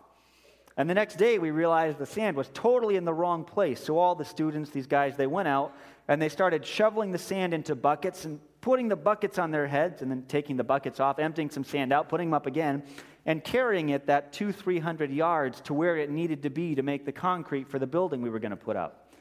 And 0.77 0.89
the 0.89 0.93
next 0.93 1.15
day, 1.15 1.37
we 1.37 1.51
realized 1.51 1.97
the 1.97 2.05
sand 2.05 2.35
was 2.35 2.49
totally 2.53 2.95
in 2.95 3.05
the 3.05 3.13
wrong 3.13 3.43
place. 3.43 3.83
So 3.83 3.97
all 3.97 4.15
the 4.15 4.25
students, 4.25 4.71
these 4.71 4.87
guys, 4.87 5.15
they 5.15 5.27
went 5.27 5.47
out 5.47 5.75
and 6.07 6.21
they 6.21 6.29
started 6.29 6.65
shoveling 6.65 7.11
the 7.11 7.17
sand 7.17 7.53
into 7.53 7.75
buckets 7.75 8.25
and 8.25 8.39
putting 8.61 8.87
the 8.87 8.95
buckets 8.95 9.37
on 9.37 9.51
their 9.51 9.67
heads 9.67 10.01
and 10.01 10.09
then 10.09 10.23
taking 10.27 10.57
the 10.57 10.63
buckets 10.63 10.99
off, 10.99 11.19
emptying 11.19 11.49
some 11.49 11.63
sand 11.63 11.91
out, 11.93 12.09
putting 12.09 12.29
them 12.29 12.33
up 12.33 12.47
again, 12.47 12.83
and 13.25 13.43
carrying 13.43 13.89
it 13.89 14.07
that 14.07 14.33
two, 14.33 14.51
three 14.51 14.79
hundred 14.79 15.11
yards 15.11 15.61
to 15.61 15.73
where 15.73 15.97
it 15.97 16.09
needed 16.09 16.43
to 16.43 16.49
be 16.49 16.75
to 16.75 16.81
make 16.81 17.05
the 17.05 17.11
concrete 17.11 17.67
for 17.67 17.77
the 17.77 17.87
building 17.87 18.21
we 18.21 18.29
were 18.29 18.39
going 18.39 18.51
to 18.51 18.57
put 18.57 18.75
up. 18.75 19.11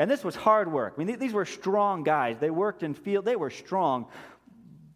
And 0.00 0.10
this 0.10 0.24
was 0.24 0.34
hard 0.34 0.72
work. 0.72 0.94
I 0.96 1.04
mean, 1.04 1.18
these 1.18 1.34
were 1.34 1.44
strong 1.44 2.04
guys. 2.04 2.38
They 2.38 2.48
worked 2.48 2.82
in 2.82 2.94
field, 2.94 3.26
they 3.26 3.36
were 3.36 3.50
strong. 3.50 4.06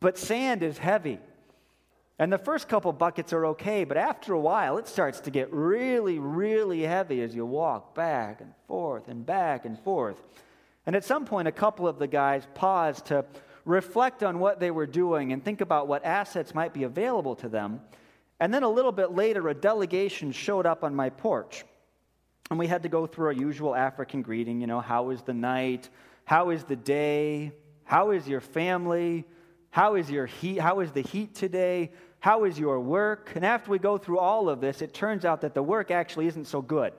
But 0.01 0.17
sand 0.17 0.63
is 0.63 0.79
heavy. 0.79 1.19
And 2.19 2.33
the 2.33 2.39
first 2.39 2.71
couple 2.71 2.91
buckets 2.95 3.35
are 3.35 3.45
okay, 3.49 3.85
but 3.85 3.99
after 3.99 4.33
a 4.33 4.41
while, 4.41 4.79
it 4.79 4.89
starts 4.89 5.21
to 5.21 5.31
get 5.31 5.53
really, 5.53 6.19
really 6.19 6.81
heavy 6.81 7.21
as 7.21 7.35
you 7.35 7.45
walk 7.45 7.95
back 7.95 8.41
and 8.41 8.55
forth 8.67 9.09
and 9.09 9.27
back 9.27 9.67
and 9.67 9.79
forth. 9.79 10.17
And 10.87 10.97
at 10.97 11.05
some 11.05 11.27
point, 11.27 11.49
a 11.49 11.53
couple 11.53 11.87
of 11.87 11.99
the 11.99 12.07
guys 12.07 12.49
paused 12.55 13.05
to 13.07 13.27
reflect 13.67 14.23
on 14.23 14.39
what 14.39 14.59
they 14.59 14.71
were 14.71 14.87
doing 14.87 15.35
and 15.35 15.45
think 15.45 15.61
about 15.61 15.87
what 15.87 16.03
assets 16.03 16.55
might 16.55 16.73
be 16.73 16.85
available 16.85 17.37
to 17.37 17.51
them. 17.51 17.83
And 18.41 18.55
then 18.55 18.63
a 18.63 18.71
little 18.71 18.93
bit 18.93 19.13
later, 19.13 19.51
a 19.51 19.55
delegation 19.55 20.33
showed 20.33 20.65
up 20.65 20.83
on 20.83 20.95
my 20.95 21.11
porch. 21.11 21.67
And 22.51 22.59
we 22.59 22.67
had 22.67 22.83
to 22.83 22.89
go 22.89 23.07
through 23.07 23.27
our 23.27 23.33
usual 23.33 23.75
African 23.75 24.23
greeting, 24.23 24.61
you 24.61 24.67
know, 24.67 24.81
how 24.81 25.11
is 25.11 25.23
the 25.23 25.33
night? 25.35 25.89
How 26.25 26.51
is 26.51 26.65
the 26.65 26.77
day? 26.77 27.53
How 27.85 28.11
is 28.11 28.29
your 28.29 28.41
family? 28.41 29.25
How 29.71 29.95
is 29.97 30.11
your 30.11 30.27
heat? 30.27 30.61
How 30.61 30.81
is 30.81 30.93
the 30.93 31.01
heat 31.01 31.35
today? 31.35 31.91
How 32.21 32.45
is 32.45 32.59
your 32.59 32.81
work? 32.81 33.33
And 33.35 33.45
after 33.45 33.71
we 33.71 33.79
go 33.79 33.99
through 33.99 34.19
all 34.19 34.49
of 34.49 34.61
this, 34.61 34.83
it 34.83 34.95
turns 34.95 35.25
out 35.25 35.41
that 35.43 35.55
the 35.55 35.63
work 35.63 35.91
actually 35.91 36.27
isn't 36.27 36.47
so 36.47 36.63
good 36.63 36.93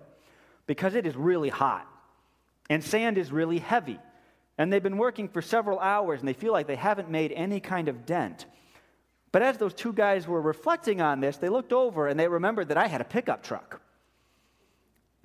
because 0.67 0.95
it 0.95 1.05
is 1.05 1.15
really 1.15 1.49
hot 1.49 1.87
and 2.69 2.83
sand 2.83 3.17
is 3.17 3.31
really 3.31 3.59
heavy. 3.59 3.99
And 4.57 4.71
they've 4.71 4.81
been 4.81 4.97
working 4.97 5.27
for 5.27 5.41
several 5.41 5.79
hours 5.79 6.19
and 6.19 6.27
they 6.27 6.33
feel 6.33 6.53
like 6.53 6.67
they 6.67 6.75
haven't 6.75 7.09
made 7.09 7.31
any 7.31 7.59
kind 7.59 7.87
of 7.87 8.05
dent. 8.05 8.45
But 9.31 9.41
as 9.41 9.57
those 9.57 9.73
two 9.73 9.91
guys 9.91 10.27
were 10.27 10.41
reflecting 10.41 11.01
on 11.01 11.19
this, 11.19 11.37
they 11.37 11.49
looked 11.49 11.73
over 11.73 12.07
and 12.07 12.19
they 12.19 12.27
remembered 12.27 12.69
that 12.69 12.77
I 12.77 12.87
had 12.87 13.01
a 13.01 13.05
pickup 13.05 13.43
truck. 13.43 13.81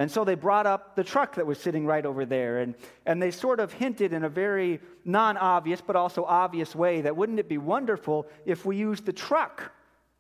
And 0.00 0.10
so 0.10 0.24
they 0.24 0.34
brought 0.34 0.66
up 0.66 0.96
the 0.96 1.04
truck 1.04 1.34
that 1.34 1.46
was 1.46 1.60
sitting 1.60 1.84
right 1.84 2.06
over 2.06 2.24
there. 2.24 2.60
And, 2.60 2.74
and 3.04 3.20
they 3.20 3.30
sort 3.30 3.60
of 3.60 3.70
hinted 3.70 4.14
in 4.14 4.24
a 4.24 4.30
very 4.30 4.80
non 5.04 5.36
obvious, 5.36 5.82
but 5.82 5.94
also 5.94 6.24
obvious 6.24 6.74
way 6.74 7.02
that 7.02 7.14
wouldn't 7.14 7.38
it 7.38 7.50
be 7.50 7.58
wonderful 7.58 8.26
if 8.46 8.64
we 8.64 8.78
used 8.78 9.04
the 9.04 9.12
truck 9.12 9.70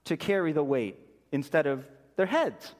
to 0.04 0.18
carry 0.18 0.52
the 0.52 0.62
weight 0.62 0.98
instead 1.32 1.66
of 1.66 1.88
their 2.16 2.26
heads? 2.26 2.74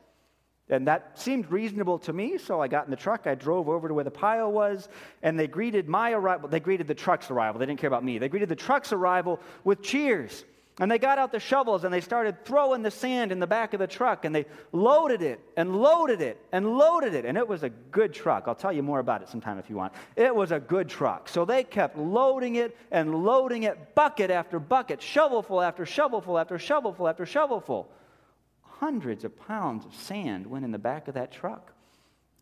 And 0.69 0.87
that 0.89 1.19
seemed 1.19 1.51
reasonable 1.51 1.99
to 2.01 2.13
me, 2.13 2.37
so 2.37 2.61
I 2.61 2.69
got 2.69 2.85
in 2.85 2.91
the 2.91 2.99
truck. 2.99 3.27
I 3.27 3.35
drove 3.35 3.67
over 3.67 3.89
to 3.89 3.95
where 3.95 4.05
the 4.05 4.11
pile 4.11 4.53
was, 4.53 4.91
and 5.23 5.41
they 5.41 5.47
greeted 5.47 5.89
my 5.89 6.13
arrival. 6.13 6.51
They 6.51 6.61
greeted 6.61 6.87
the 6.87 6.95
truck's 6.95 7.31
arrival. 7.31 7.61
They 7.61 7.67
didn't 7.67 7.81
care 7.81 7.89
about 7.89 8.05
me. 8.05 8.19
They 8.19 8.29
greeted 8.29 8.51
the 8.51 8.57
truck's 8.57 8.93
arrival 8.93 9.41
with 9.65 9.81
cheers 9.81 10.45
And 10.81 10.91
they 10.91 10.99
got 10.99 11.19
out 11.19 11.31
the 11.31 11.39
shovels 11.39 11.85
and 11.85 11.93
they 11.93 12.01
started 12.01 12.43
throwing 12.47 12.83
the 12.83 12.91
sand 12.91 13.33
in 13.33 13.39
the 13.39 13.47
back 13.47 13.75
of 13.75 13.81
the 13.81 13.87
truck 13.87 14.25
and 14.25 14.35
they 14.35 14.47
loaded 14.73 15.21
it 15.21 15.39
and 15.55 15.77
loaded 15.77 16.23
it 16.23 16.43
and 16.53 16.79
loaded 16.79 17.13
it. 17.13 17.27
And 17.27 17.37
it 17.37 17.47
was 17.47 17.63
a 17.63 17.69
good 17.69 18.15
truck. 18.15 18.45
I'll 18.47 18.55
tell 18.55 18.73
you 18.73 18.83
more 18.83 18.99
about 18.99 19.21
it 19.21 19.29
sometime 19.29 19.59
if 19.59 19.69
you 19.69 19.77
want. 19.77 19.93
It 20.17 20.35
was 20.35 20.53
a 20.53 20.59
good 20.59 20.89
truck. 20.89 21.29
So 21.29 21.45
they 21.45 21.65
kept 21.65 21.99
loading 21.99 22.55
it 22.55 22.75
and 22.91 23.15
loading 23.15 23.65
it, 23.65 23.95
bucket 23.95 24.31
after 24.31 24.59
bucket, 24.59 25.01
shovelful 25.01 25.63
after 25.63 25.85
shovelful 25.85 26.41
after 26.41 26.57
shovelful 26.57 27.07
after 27.07 27.27
shovelful. 27.27 27.87
Hundreds 28.63 29.25
of 29.25 29.39
pounds 29.47 29.85
of 29.85 29.95
sand 29.95 30.47
went 30.47 30.65
in 30.65 30.71
the 30.71 30.79
back 30.79 31.09
of 31.09 31.15
that 31.15 31.31
truck. 31.31 31.75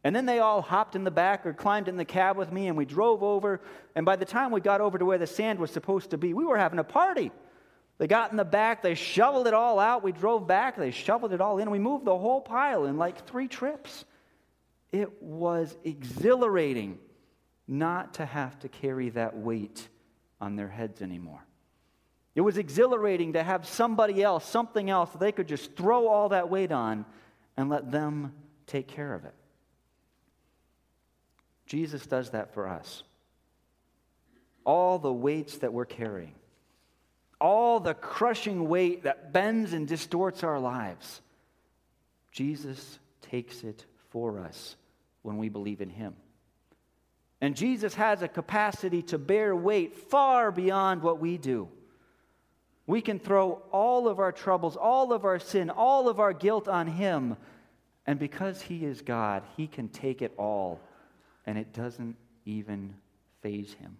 And 0.04 0.14
then 0.14 0.26
they 0.26 0.38
all 0.38 0.62
hopped 0.62 0.94
in 0.94 1.02
the 1.02 1.10
back 1.10 1.44
or 1.44 1.52
climbed 1.52 1.88
in 1.88 1.96
the 1.96 2.04
cab 2.04 2.36
with 2.36 2.52
me 2.52 2.68
and 2.68 2.76
we 2.76 2.84
drove 2.84 3.24
over. 3.24 3.60
And 3.96 4.06
by 4.06 4.14
the 4.14 4.24
time 4.24 4.52
we 4.52 4.60
got 4.60 4.80
over 4.80 4.96
to 4.96 5.04
where 5.04 5.18
the 5.18 5.26
sand 5.26 5.58
was 5.58 5.72
supposed 5.72 6.10
to 6.10 6.18
be, 6.18 6.34
we 6.34 6.44
were 6.44 6.56
having 6.56 6.78
a 6.78 6.84
party. 6.84 7.32
They 7.98 8.06
got 8.06 8.30
in 8.30 8.36
the 8.36 8.44
back, 8.44 8.82
they 8.82 8.94
shoveled 8.94 9.48
it 9.48 9.54
all 9.54 9.80
out. 9.80 10.04
We 10.04 10.12
drove 10.12 10.46
back, 10.46 10.76
they 10.76 10.92
shoveled 10.92 11.32
it 11.32 11.40
all 11.40 11.58
in. 11.58 11.70
We 11.70 11.80
moved 11.80 12.04
the 12.04 12.16
whole 12.16 12.40
pile 12.40 12.84
in 12.84 12.96
like 12.96 13.26
three 13.26 13.48
trips. 13.48 14.04
It 14.92 15.22
was 15.22 15.76
exhilarating 15.84 16.98
not 17.66 18.14
to 18.14 18.24
have 18.24 18.58
to 18.60 18.68
carry 18.68 19.10
that 19.10 19.36
weight 19.36 19.88
on 20.40 20.56
their 20.56 20.68
heads 20.68 21.02
anymore. 21.02 21.44
It 22.34 22.40
was 22.42 22.56
exhilarating 22.56 23.32
to 23.32 23.42
have 23.42 23.66
somebody 23.66 24.22
else, 24.22 24.48
something 24.48 24.88
else 24.88 25.10
that 25.10 25.18
they 25.18 25.32
could 25.32 25.48
just 25.48 25.74
throw 25.74 26.06
all 26.06 26.28
that 26.28 26.48
weight 26.48 26.70
on 26.70 27.04
and 27.56 27.68
let 27.68 27.90
them 27.90 28.32
take 28.68 28.86
care 28.86 29.12
of 29.12 29.24
it. 29.24 29.34
Jesus 31.66 32.06
does 32.06 32.30
that 32.30 32.54
for 32.54 32.68
us. 32.68 33.02
All 34.64 35.00
the 35.00 35.12
weights 35.12 35.58
that 35.58 35.72
we're 35.72 35.84
carrying, 35.84 36.34
all 37.40 37.80
the 37.80 37.94
crushing 37.94 38.68
weight 38.68 39.04
that 39.04 39.32
bends 39.32 39.72
and 39.72 39.86
distorts 39.86 40.42
our 40.42 40.58
lives, 40.58 41.20
Jesus 42.32 42.98
takes 43.22 43.62
it 43.62 43.84
for 44.10 44.38
us 44.40 44.76
when 45.22 45.38
we 45.38 45.48
believe 45.48 45.80
in 45.80 45.90
Him. 45.90 46.14
And 47.40 47.56
Jesus 47.56 47.94
has 47.94 48.22
a 48.22 48.28
capacity 48.28 49.02
to 49.02 49.18
bear 49.18 49.54
weight 49.54 49.96
far 49.96 50.50
beyond 50.50 51.02
what 51.02 51.20
we 51.20 51.38
do. 51.38 51.68
We 52.86 53.00
can 53.00 53.18
throw 53.18 53.62
all 53.70 54.08
of 54.08 54.18
our 54.18 54.32
troubles, 54.32 54.76
all 54.76 55.12
of 55.12 55.24
our 55.24 55.38
sin, 55.38 55.70
all 55.70 56.08
of 56.08 56.20
our 56.20 56.32
guilt 56.32 56.68
on 56.68 56.86
Him. 56.86 57.36
And 58.06 58.18
because 58.18 58.62
He 58.62 58.84
is 58.84 59.02
God, 59.02 59.42
He 59.56 59.66
can 59.66 59.88
take 59.88 60.22
it 60.22 60.32
all, 60.36 60.80
and 61.46 61.58
it 61.58 61.72
doesn't 61.72 62.16
even 62.46 62.94
faze 63.42 63.74
Him. 63.74 63.98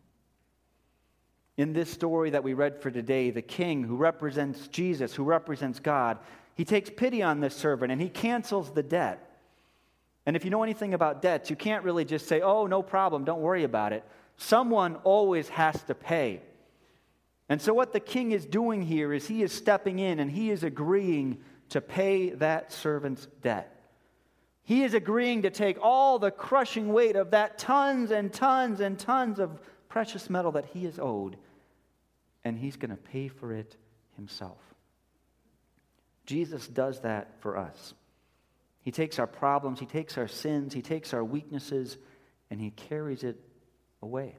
In 1.59 1.73
this 1.73 1.91
story 1.91 2.31
that 2.31 2.45
we 2.45 2.55
read 2.55 2.81
for 2.81 2.89
today, 2.89 3.31
the 3.33 3.43
king 3.43 3.83
who 3.83 3.97
represents 3.97 4.69
Jesus, 4.69 5.13
who 5.13 5.25
represents 5.25 5.81
God, 5.81 6.19
he 6.55 6.65
takes 6.65 6.89
pity 6.89 7.21
on 7.21 7.41
this 7.41 7.55
servant 7.55 7.91
and 7.91 8.01
he 8.01 8.09
cancels 8.09 8.71
the 8.71 8.83
debt. 8.83 9.41
And 10.25 10.37
if 10.37 10.45
you 10.45 10.53
know 10.53 10.63
anything 10.63 10.95
about 10.95 11.21
debts, 11.21 11.51
you 11.51 11.57
can't 11.57 11.83
really 11.83 12.05
just 12.05 12.29
say, 12.29 12.43
oh, 12.43 12.69
no 12.69 12.81
problem, 12.81 13.25
don't 13.25 13.41
worry 13.41 13.65
about 13.65 13.93
it. 13.93 14.05
Someone 14.37 14.97
always 15.03 15.49
has 15.49 15.83
to 15.85 15.97
pay. 15.97 16.43
And 17.49 17.61
so, 17.61 17.75
what 17.75 17.93
the 17.93 17.99
king 17.99 18.31
is 18.31 18.47
doing 18.47 18.81
here 18.81 19.13
is 19.13 19.27
he 19.27 19.43
is 19.43 19.53
stepping 19.53 19.99
in 19.99 20.21
and 20.21 20.31
he 20.31 20.51
is 20.51 20.63
agreeing 20.63 21.39
to 21.71 21.81
pay 21.81 22.31
that 22.31 22.71
servant's 22.73 23.27
debt. 23.43 23.75
He 24.63 24.85
is 24.85 24.95
agreeing 24.95 25.43
to 25.43 25.51
take 25.51 25.79
all 25.83 26.21
the 26.21 26.31
crushing 26.31 26.93
weight 26.93 27.17
of 27.17 27.33
that 27.33 27.59
tons 27.59 28.13
and 28.13 28.33
tons 28.33 28.79
and 28.79 28.97
tons 28.97 29.41
of 29.41 29.59
precious 29.89 30.31
metal 30.31 30.53
that 30.53 30.67
he 30.67 30.87
is 30.87 31.01
owed 31.01 31.37
and 32.45 32.59
he's 32.59 32.77
going 32.77 32.91
to 32.91 32.97
pay 32.97 33.29
for 33.29 33.53
it 33.53 33.77
himself. 34.17 34.59
Jesus 36.27 36.67
does 36.69 37.01
that 37.01 37.41
for 37.41 37.57
us. 37.57 37.95
He 38.83 38.91
takes 38.91 39.19
our 39.19 39.27
problems, 39.27 39.81
he 39.81 39.87
takes 39.87 40.17
our 40.19 40.29
sins, 40.29 40.73
he 40.73 40.83
takes 40.83 41.13
our 41.13 41.25
weaknesses, 41.25 41.97
and 42.51 42.61
he 42.61 42.71
carries 42.71 43.25
it 43.25 43.39
away. 44.03 44.37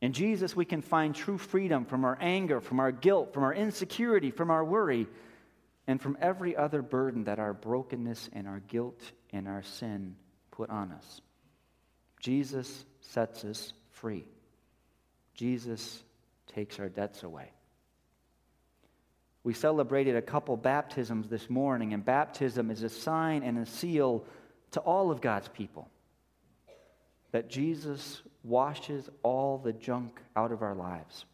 In 0.00 0.12
Jesus, 0.12 0.56
we 0.56 0.64
can 0.64 0.80
find 0.80 1.14
true 1.14 1.38
freedom 1.38 1.84
from 1.84 2.04
our 2.04 2.16
anger, 2.20 2.60
from 2.60 2.80
our 2.80 2.92
guilt, 2.92 3.34
from 3.34 3.44
our 3.44 3.54
insecurity, 3.54 4.30
from 4.30 4.50
our 4.50 4.64
worry, 4.64 5.06
and 5.86 6.00
from 6.00 6.16
every 6.20 6.56
other 6.56 6.82
burden 6.82 7.24
that 7.24 7.38
our 7.38 7.52
brokenness 7.52 8.30
and 8.32 8.46
our 8.46 8.60
guilt 8.60 9.00
and 9.32 9.46
our 9.46 9.62
sin 9.62 10.16
put 10.50 10.70
on 10.70 10.92
us. 10.92 11.20
Jesus 12.20 12.84
sets 13.00 13.44
us 13.44 13.72
free. 13.90 14.24
Jesus 15.34 16.02
takes 16.50 16.78
our 16.78 16.88
debts 16.88 17.22
away. 17.22 17.52
We 19.42 19.54
celebrated 19.54 20.16
a 20.16 20.22
couple 20.22 20.56
baptisms 20.56 21.28
this 21.28 21.48
morning, 21.48 21.94
and 21.94 22.04
baptism 22.04 22.70
is 22.70 22.82
a 22.82 22.88
sign 22.88 23.42
and 23.42 23.58
a 23.58 23.66
seal 23.66 24.24
to 24.72 24.80
all 24.80 25.10
of 25.10 25.20
God's 25.20 25.48
people 25.48 25.88
that 27.32 27.48
Jesus 27.48 28.22
washes 28.42 29.08
all 29.22 29.58
the 29.58 29.72
junk 29.72 30.20
out 30.34 30.52
of 30.52 30.62
our 30.62 30.74
lives. 30.74 31.24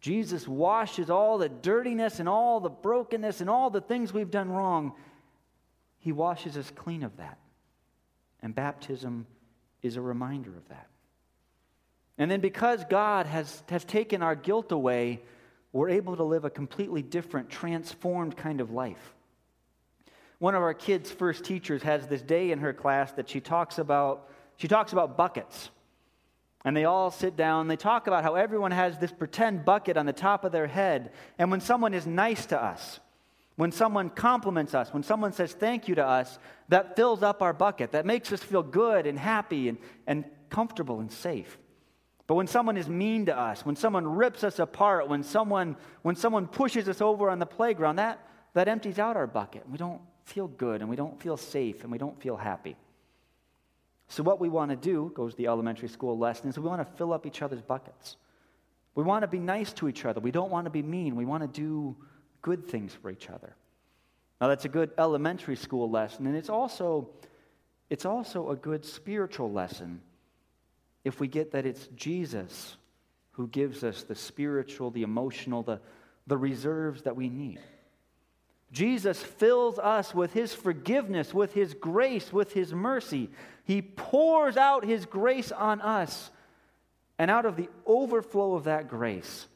Jesus 0.00 0.48
washes 0.48 1.10
all 1.10 1.38
the 1.38 1.48
dirtiness 1.48 2.20
and 2.20 2.28
all 2.28 2.60
the 2.60 2.70
brokenness 2.70 3.40
and 3.40 3.50
all 3.50 3.70
the 3.70 3.80
things 3.80 4.12
we've 4.12 4.30
done 4.30 4.50
wrong. 4.50 4.94
He 5.98 6.12
washes 6.12 6.56
us 6.56 6.70
clean 6.74 7.02
of 7.02 7.18
that. 7.18 7.38
And 8.42 8.54
baptism 8.54 9.26
is 9.82 9.96
a 9.96 10.00
reminder 10.00 10.50
of 10.56 10.66
that. 10.68 10.88
And 12.20 12.30
then 12.30 12.40
because 12.40 12.84
God 12.84 13.24
has, 13.24 13.62
has 13.70 13.82
taken 13.82 14.22
our 14.22 14.34
guilt 14.34 14.72
away, 14.72 15.22
we're 15.72 15.88
able 15.88 16.16
to 16.16 16.22
live 16.22 16.44
a 16.44 16.50
completely 16.50 17.00
different, 17.00 17.48
transformed 17.48 18.36
kind 18.36 18.60
of 18.60 18.70
life. 18.70 19.14
One 20.38 20.54
of 20.54 20.60
our 20.60 20.74
kids' 20.74 21.10
first 21.10 21.44
teachers 21.44 21.82
has 21.82 22.06
this 22.06 22.20
day 22.20 22.50
in 22.50 22.58
her 22.58 22.74
class 22.74 23.10
that 23.12 23.30
she 23.30 23.40
talks 23.40 23.78
about, 23.78 24.28
she 24.58 24.68
talks 24.68 24.92
about 24.92 25.16
buckets. 25.16 25.70
And 26.62 26.76
they 26.76 26.84
all 26.84 27.10
sit 27.10 27.36
down, 27.36 27.68
they 27.68 27.76
talk 27.76 28.06
about 28.06 28.22
how 28.22 28.34
everyone 28.34 28.72
has 28.72 28.98
this 28.98 29.12
pretend 29.12 29.64
bucket 29.64 29.96
on 29.96 30.04
the 30.04 30.12
top 30.12 30.44
of 30.44 30.52
their 30.52 30.66
head. 30.66 31.12
And 31.38 31.50
when 31.50 31.62
someone 31.62 31.94
is 31.94 32.06
nice 32.06 32.44
to 32.46 32.62
us, 32.62 33.00
when 33.56 33.72
someone 33.72 34.10
compliments 34.10 34.74
us, 34.74 34.92
when 34.92 35.04
someone 35.04 35.32
says 35.32 35.54
thank 35.54 35.88
you 35.88 35.94
to 35.94 36.06
us, 36.06 36.38
that 36.68 36.96
fills 36.96 37.22
up 37.22 37.40
our 37.40 37.54
bucket. 37.54 37.92
That 37.92 38.04
makes 38.04 38.30
us 38.30 38.42
feel 38.42 38.62
good 38.62 39.06
and 39.06 39.18
happy 39.18 39.70
and, 39.70 39.78
and 40.06 40.26
comfortable 40.50 41.00
and 41.00 41.10
safe. 41.10 41.56
But 42.30 42.36
when 42.36 42.46
someone 42.46 42.76
is 42.76 42.88
mean 42.88 43.26
to 43.26 43.36
us, 43.36 43.66
when 43.66 43.74
someone 43.74 44.06
rips 44.06 44.44
us 44.44 44.60
apart, 44.60 45.08
when 45.08 45.24
someone, 45.24 45.74
when 46.02 46.14
someone 46.14 46.46
pushes 46.46 46.88
us 46.88 47.00
over 47.00 47.28
on 47.28 47.40
the 47.40 47.44
playground, 47.44 47.96
that, 47.96 48.24
that 48.54 48.68
empties 48.68 49.00
out 49.00 49.16
our 49.16 49.26
bucket. 49.26 49.68
We 49.68 49.76
don't 49.76 50.00
feel 50.26 50.46
good 50.46 50.80
and 50.80 50.88
we 50.88 50.94
don't 50.94 51.20
feel 51.20 51.36
safe 51.36 51.82
and 51.82 51.90
we 51.90 51.98
don't 51.98 52.22
feel 52.22 52.36
happy. 52.36 52.76
So, 54.06 54.22
what 54.22 54.38
we 54.38 54.48
want 54.48 54.70
to 54.70 54.76
do, 54.76 55.10
goes 55.12 55.34
the 55.34 55.48
elementary 55.48 55.88
school 55.88 56.16
lesson, 56.16 56.48
is 56.48 56.56
we 56.56 56.68
want 56.68 56.88
to 56.88 56.96
fill 56.96 57.12
up 57.12 57.26
each 57.26 57.42
other's 57.42 57.62
buckets. 57.62 58.16
We 58.94 59.02
want 59.02 59.22
to 59.22 59.26
be 59.26 59.40
nice 59.40 59.72
to 59.72 59.88
each 59.88 60.04
other. 60.04 60.20
We 60.20 60.30
don't 60.30 60.52
want 60.52 60.66
to 60.66 60.70
be 60.70 60.82
mean. 60.82 61.16
We 61.16 61.24
want 61.24 61.42
to 61.42 61.60
do 61.60 61.96
good 62.42 62.64
things 62.64 62.94
for 62.94 63.10
each 63.10 63.28
other. 63.28 63.56
Now, 64.40 64.46
that's 64.46 64.64
a 64.64 64.68
good 64.68 64.92
elementary 64.98 65.56
school 65.56 65.90
lesson, 65.90 66.28
and 66.28 66.36
it's 66.36 66.48
also, 66.48 67.10
it's 67.88 68.06
also 68.06 68.50
a 68.50 68.56
good 68.56 68.84
spiritual 68.84 69.50
lesson 69.50 70.00
if 71.04 71.20
we 71.20 71.28
get 71.28 71.52
that 71.52 71.66
it's 71.66 71.86
Jesus 71.96 72.76
who 73.32 73.48
gives 73.48 73.84
us 73.84 74.02
the 74.02 74.14
spiritual, 74.14 74.90
the 74.90 75.02
emotional, 75.02 75.62
the, 75.62 75.80
the 76.26 76.36
reserves 76.36 77.02
that 77.02 77.16
we 77.16 77.28
need. 77.28 77.60
Jesus 78.72 79.20
fills 79.20 79.78
us 79.78 80.14
with 80.14 80.32
his 80.32 80.54
forgiveness, 80.54 81.34
with 81.34 81.54
his 81.54 81.74
grace, 81.74 82.32
with 82.32 82.52
his 82.52 82.72
mercy. 82.72 83.30
He 83.64 83.82
pours 83.82 84.56
out 84.56 84.84
his 84.84 85.06
grace 85.06 85.50
on 85.50 85.80
us. 85.80 86.30
And 87.18 87.30
out 87.30 87.46
of 87.46 87.56
the 87.56 87.68
overflow 87.84 88.54
of 88.54 88.64
that 88.64 88.88
grace, 88.88 89.46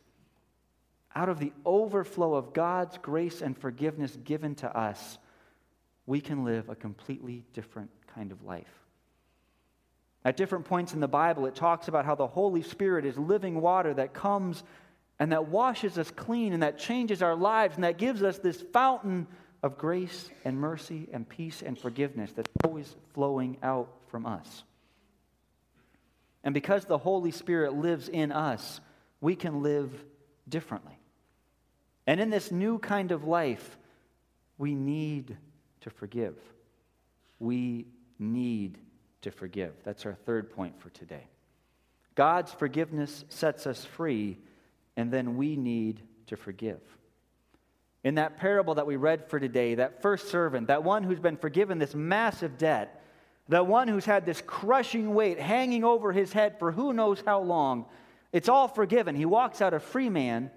out 1.15 1.29
of 1.29 1.39
the 1.39 1.53
overflow 1.65 2.35
of 2.35 2.53
God's 2.53 2.99
grace 2.99 3.41
and 3.41 3.57
forgiveness 3.57 4.17
given 4.25 4.55
to 4.57 4.77
us, 4.77 5.19
we 6.07 6.21
can 6.21 6.45
live 6.45 6.69
a 6.69 6.75
completely 6.75 7.45
different 7.55 7.91
kind 8.15 8.33
of 8.33 8.43
life. 8.43 8.84
At 10.25 10.37
different 10.37 10.65
points 10.65 10.95
in 10.95 11.01
the 11.01 11.09
Bible, 11.09 11.47
it 11.47 11.55
talks 11.55 11.89
about 11.89 12.07
how 12.07 12.15
the 12.15 12.27
Holy 12.27 12.63
Spirit 12.63 13.05
is 13.05 13.19
living 13.19 13.61
water 13.61 13.93
that 13.95 14.15
comes 14.15 14.65
and 15.19 15.33
that 15.33 15.49
washes 15.49 15.99
us 15.99 16.11
clean 16.11 16.53
and 16.53 16.63
that 16.63 16.79
changes 16.79 17.23
our 17.23 17.37
lives 17.37 17.75
and 17.75 17.85
that 17.85 17.99
gives 17.99 18.23
us 18.23 18.39
this 18.39 18.63
fountain 18.73 19.27
of 19.63 19.79
grace 19.79 20.31
and 20.45 20.59
mercy 20.59 21.09
and 21.13 21.29
peace 21.29 21.63
and 21.63 21.79
forgiveness 21.79 22.33
that's 22.33 22.51
always 22.65 22.97
flowing 23.13 23.59
out 23.63 23.89
from 24.09 24.27
us. 24.27 24.65
And 26.43 26.53
because 26.53 26.85
the 26.85 26.99
Holy 26.99 27.31
Spirit 27.31 27.75
lives 27.75 28.09
in 28.09 28.33
us, 28.33 28.81
we 29.21 29.37
can 29.37 29.63
live 29.63 29.91
differently. 30.49 30.99
And 32.07 32.21
in 32.21 32.31
this 32.31 32.51
new 32.51 32.79
kind 32.79 33.13
of 33.13 33.25
life, 33.25 33.79
we 34.59 34.75
need 34.75 35.37
to 35.81 35.91
forgive. 35.91 36.37
We 37.39 37.87
need 38.19 38.79
to 39.25 39.31
forgive. 39.31 39.73
That's 39.85 40.07
our 40.07 40.15
third 40.15 40.51
point 40.51 40.81
for 40.81 40.91
today. 40.91 41.27
God's 42.15 42.53
forgiveness 42.53 43.25
sets 43.29 43.67
us 43.67 43.85
free, 43.85 44.39
and 44.97 45.11
then 45.11 45.37
we 45.37 45.57
need 45.57 46.01
to 46.29 46.37
forgive. 46.37 46.81
In 48.05 48.17
that 48.17 48.37
parable 48.37 48.75
that 48.75 48.87
we 48.87 48.97
read 48.97 49.29
for 49.29 49.41
today, 49.41 49.77
that 49.77 50.03
first 50.03 50.29
servant, 50.29 50.69
that 50.69 50.85
one 50.85 51.03
who's 51.03 51.19
been 51.19 51.39
forgiven 51.39 51.79
this 51.79 51.95
massive 51.95 52.59
debt, 52.59 53.03
the 53.49 53.65
one 53.65 53.89
who's 53.89 54.05
had 54.05 54.27
this 54.27 54.43
crushing 54.47 55.15
weight 55.15 55.41
hanging 55.41 55.85
over 55.85 56.13
his 56.13 56.33
head 56.33 56.59
for 56.59 56.71
who 56.71 56.93
knows 56.93 57.23
how 57.25 57.41
long, 57.41 57.87
it's 58.31 58.49
all 58.49 58.69
forgiven. 58.69 59.17
He 59.17 59.25
walks 59.25 59.63
out 59.63 59.75
a 59.75 59.81
free 59.81 60.11
man, 60.11 60.51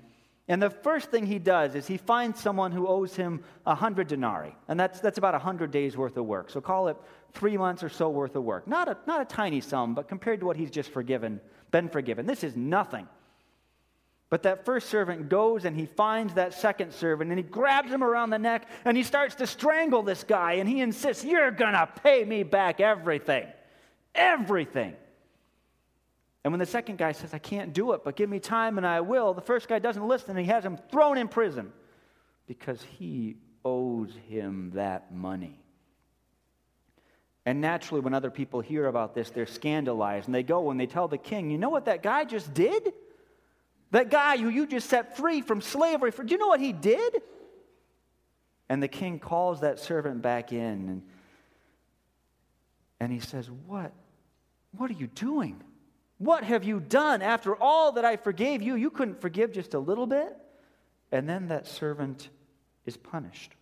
and 0.48 0.62
the 0.62 0.70
first 0.70 1.12
thing 1.12 1.26
he 1.26 1.40
does 1.40 1.76
is 1.76 1.88
he 1.88 1.98
finds 1.98 2.40
someone 2.40 2.72
who 2.72 2.88
owes 2.88 3.16
him 3.16 3.44
a 3.66 3.76
hundred 3.76 4.08
denarii, 4.08 4.56
and 4.70 4.80
that's, 4.80 5.02
that's 5.02 5.18
about 5.18 5.36
a 5.36 5.40
hundred 5.40 5.72
days 5.72 5.98
worth 5.98 6.16
of 6.16 6.26
work. 6.26 6.50
So 6.50 6.62
call 6.62 6.88
it 6.88 6.98
three 7.34 7.58
months 7.58 7.84
or 7.84 7.90
so 7.90 8.10
worth 8.10 8.36
of 8.36 8.44
work. 8.44 8.66
Not 8.68 8.88
a, 8.88 8.98
not 9.06 9.22
a 9.22 9.26
tiny 9.26 9.60
sum, 9.60 9.94
but 9.94 10.08
compared 10.08 10.40
to 10.40 10.46
what 10.46 10.56
he's 10.56 10.72
just 10.72 10.92
forgiven, 10.92 11.42
been 11.72 11.90
forgiven, 11.90 12.26
this 12.26 12.46
is 12.46 12.56
nothing. 12.56 13.08
But 14.30 14.44
that 14.44 14.66
first 14.66 14.90
servant 14.90 15.30
goes 15.30 15.64
and 15.64 15.76
he 15.76 15.86
finds 15.86 16.34
that 16.34 16.54
second 16.54 16.94
servant 16.94 17.32
and 17.32 17.40
he 17.40 17.44
grabs 17.44 17.90
him 17.90 18.04
around 18.04 18.30
the 18.30 18.40
neck 18.40 18.68
and 18.84 18.98
he 18.98 19.04
starts 19.04 19.36
to 19.36 19.48
strangle 19.48 20.04
this 20.04 20.24
guy 20.24 20.54
and 20.54 20.68
he 20.68 20.82
insists, 20.82 21.24
You're 21.24 21.52
going 21.52 21.74
to 21.74 21.88
pay 22.04 22.26
me 22.26 22.44
back 22.44 22.82
everything. 22.82 23.48
Everything. 24.14 24.96
And 26.44 26.54
when 26.54 26.60
the 26.60 26.66
second 26.66 26.98
guy 26.98 27.12
says, 27.12 27.34
I 27.34 27.40
can't 27.40 27.74
do 27.74 27.94
it, 27.94 28.04
but 28.04 28.16
give 28.16 28.30
me 28.30 28.40
time 28.40 28.78
and 28.78 28.88
I 28.88 29.02
will, 29.02 29.34
the 29.34 29.42
first 29.42 29.68
guy 29.68 29.80
doesn't 29.80 30.08
listen 30.08 30.32
and 30.32 30.40
he 30.40 30.46
has 30.46 30.64
him 30.64 30.78
thrown 30.92 31.18
in 31.18 31.28
prison 31.28 31.74
because 32.48 32.82
he 32.98 33.38
owes 33.66 34.14
him 34.30 34.72
that 34.76 35.14
money. 35.14 35.60
And 37.46 37.62
naturally, 37.62 38.02
when 38.02 38.14
other 38.14 38.30
people 38.30 38.60
hear 38.60 38.88
about 38.88 39.14
this, 39.14 39.30
they're 39.30 39.46
scandalized 39.46 40.28
and 40.28 40.36
they 40.36 40.44
go 40.44 40.70
and 40.70 40.80
they 40.80 40.86
tell 40.86 41.08
the 41.08 41.18
king, 41.18 41.50
You 41.50 41.58
know 41.58 41.70
what 41.70 41.86
that 41.86 42.04
guy 42.04 42.26
just 42.26 42.54
did? 42.54 42.94
That 43.92 44.10
guy 44.10 44.38
who 44.38 44.50
you 44.50 44.68
just 44.68 44.90
set 44.90 45.16
free 45.16 45.42
from 45.42 45.62
slavery, 45.62 46.12
for, 46.12 46.24
do 46.24 46.34
you 46.34 46.38
know 46.38 46.48
what 46.48 46.60
he 46.60 46.74
did? 46.74 47.22
And 48.68 48.84
the 48.84 48.90
king 48.90 49.18
calls 49.18 49.62
that 49.62 49.80
servant 49.80 50.22
back 50.22 50.52
in 50.52 50.60
and, 50.60 51.02
and 53.00 53.12
he 53.12 53.20
says, 53.20 53.50
What? 53.50 53.94
What 54.76 54.92
are 54.92 54.96
you 54.96 55.08
doing? 55.08 55.62
What 56.18 56.44
have 56.44 56.64
you 56.64 56.80
done? 56.80 57.22
After 57.22 57.56
all 57.56 57.94
that 57.94 58.06
I 58.06 58.18
forgave 58.18 58.62
you, 58.62 58.76
you 58.76 58.90
couldn't 58.90 59.22
forgive 59.22 59.52
just 59.52 59.74
a 59.74 59.80
little 59.80 60.08
bit? 60.08 60.36
And 61.12 61.30
then 61.30 61.50
that 61.50 61.68
servant 61.68 62.30
is 62.86 62.98
punished. 62.98 63.54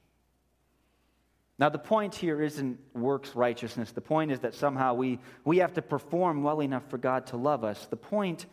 Now, 1.57 1.69
the 1.69 1.79
point 1.79 2.15
here 2.15 2.41
isn't 2.41 2.79
works 2.93 3.35
righteousness. 3.35 3.91
The 3.91 4.01
point 4.01 4.31
is 4.31 4.41
that 4.41 4.53
somehow 4.53 4.93
we, 4.93 5.19
we 5.45 5.57
have 5.59 5.73
to 5.73 5.81
perform 5.81 6.43
well 6.43 6.61
enough 6.61 6.83
for 6.89 6.97
God 6.97 7.27
to 7.27 7.37
love 7.37 7.63
us. 7.63 7.85
The 7.85 7.95
point 7.95 8.45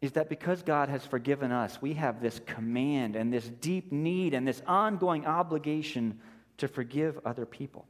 is 0.00 0.12
that 0.12 0.28
because 0.28 0.62
God 0.62 0.88
has 0.88 1.04
forgiven 1.04 1.52
us, 1.52 1.80
we 1.80 1.94
have 1.94 2.20
this 2.20 2.40
command 2.46 3.16
and 3.16 3.32
this 3.32 3.46
deep 3.46 3.92
need 3.92 4.34
and 4.34 4.48
this 4.48 4.62
ongoing 4.66 5.26
obligation 5.26 6.20
to 6.56 6.68
forgive 6.68 7.18
other 7.24 7.44
people. 7.44 7.86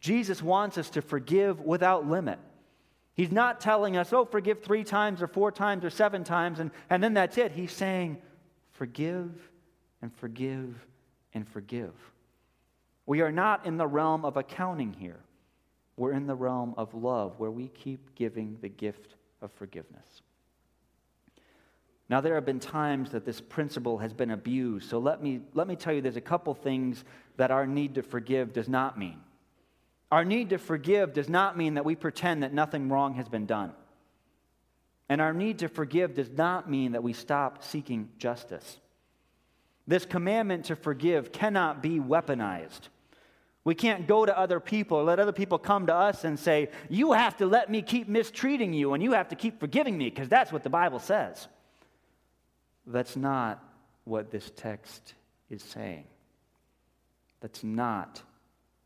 Jesus 0.00 0.42
wants 0.42 0.76
us 0.76 0.90
to 0.90 1.02
forgive 1.02 1.60
without 1.60 2.06
limit. 2.06 2.38
He's 3.14 3.30
not 3.30 3.60
telling 3.60 3.96
us, 3.96 4.12
oh, 4.12 4.24
forgive 4.24 4.62
three 4.62 4.82
times 4.82 5.22
or 5.22 5.28
four 5.28 5.52
times 5.52 5.84
or 5.84 5.90
seven 5.90 6.24
times, 6.24 6.58
and, 6.58 6.72
and 6.90 7.02
then 7.02 7.14
that's 7.14 7.38
it. 7.38 7.52
He's 7.52 7.72
saying, 7.72 8.18
forgive 8.72 9.30
and 10.02 10.12
forgive 10.16 10.84
and 11.32 11.48
forgive. 11.48 11.94
We 13.06 13.20
are 13.20 13.32
not 13.32 13.66
in 13.66 13.76
the 13.76 13.86
realm 13.86 14.24
of 14.24 14.36
accounting 14.36 14.92
here. 14.92 15.20
We're 15.96 16.12
in 16.12 16.26
the 16.26 16.34
realm 16.34 16.74
of 16.76 16.92
love, 16.92 17.38
where 17.38 17.52
we 17.52 17.68
keep 17.68 18.16
giving 18.16 18.58
the 18.60 18.68
gift 18.68 19.14
of 19.40 19.52
forgiveness. 19.52 20.22
Now, 22.08 22.20
there 22.20 22.34
have 22.34 22.44
been 22.44 22.60
times 22.60 23.10
that 23.12 23.24
this 23.24 23.40
principle 23.40 23.98
has 23.98 24.12
been 24.12 24.32
abused. 24.32 24.90
So 24.90 24.98
let 24.98 25.22
me, 25.22 25.40
let 25.54 25.68
me 25.68 25.76
tell 25.76 25.92
you 25.94 26.00
there's 26.00 26.16
a 26.16 26.20
couple 26.20 26.52
things 26.52 27.04
that 27.36 27.50
our 27.50 27.66
need 27.66 27.94
to 27.94 28.02
forgive 28.02 28.52
does 28.52 28.68
not 28.68 28.98
mean. 28.98 29.20
Our 30.10 30.24
need 30.24 30.50
to 30.50 30.58
forgive 30.58 31.12
does 31.12 31.28
not 31.28 31.56
mean 31.56 31.74
that 31.74 31.84
we 31.84 31.96
pretend 31.96 32.42
that 32.42 32.52
nothing 32.52 32.88
wrong 32.88 33.14
has 33.14 33.28
been 33.28 33.46
done. 33.46 33.72
And 35.08 35.20
our 35.20 35.32
need 35.32 35.58
to 35.60 35.68
forgive 35.68 36.14
does 36.14 36.30
not 36.30 36.70
mean 36.70 36.92
that 36.92 37.02
we 37.02 37.12
stop 37.12 37.62
seeking 37.62 38.10
justice. 38.18 38.78
This 39.86 40.06
commandment 40.06 40.66
to 40.66 40.76
forgive 40.76 41.32
cannot 41.32 41.82
be 41.82 41.98
weaponized. 42.00 42.88
We 43.64 43.74
can't 43.74 44.06
go 44.06 44.26
to 44.26 44.38
other 44.38 44.60
people 44.60 44.98
or 44.98 45.04
let 45.04 45.18
other 45.18 45.32
people 45.32 45.58
come 45.58 45.86
to 45.86 45.94
us 45.94 46.24
and 46.24 46.38
say, 46.38 46.68
You 46.88 47.12
have 47.12 47.36
to 47.38 47.46
let 47.46 47.70
me 47.70 47.82
keep 47.82 48.08
mistreating 48.08 48.72
you 48.72 48.92
and 48.92 49.02
you 49.02 49.12
have 49.12 49.28
to 49.28 49.36
keep 49.36 49.58
forgiving 49.58 49.96
me 49.96 50.10
because 50.10 50.28
that's 50.28 50.52
what 50.52 50.62
the 50.62 50.70
Bible 50.70 50.98
says. 50.98 51.48
That's 52.86 53.16
not 53.16 53.62
what 54.04 54.30
this 54.30 54.50
text 54.54 55.14
is 55.48 55.62
saying. 55.62 56.04
That's 57.40 57.64
not 57.64 58.22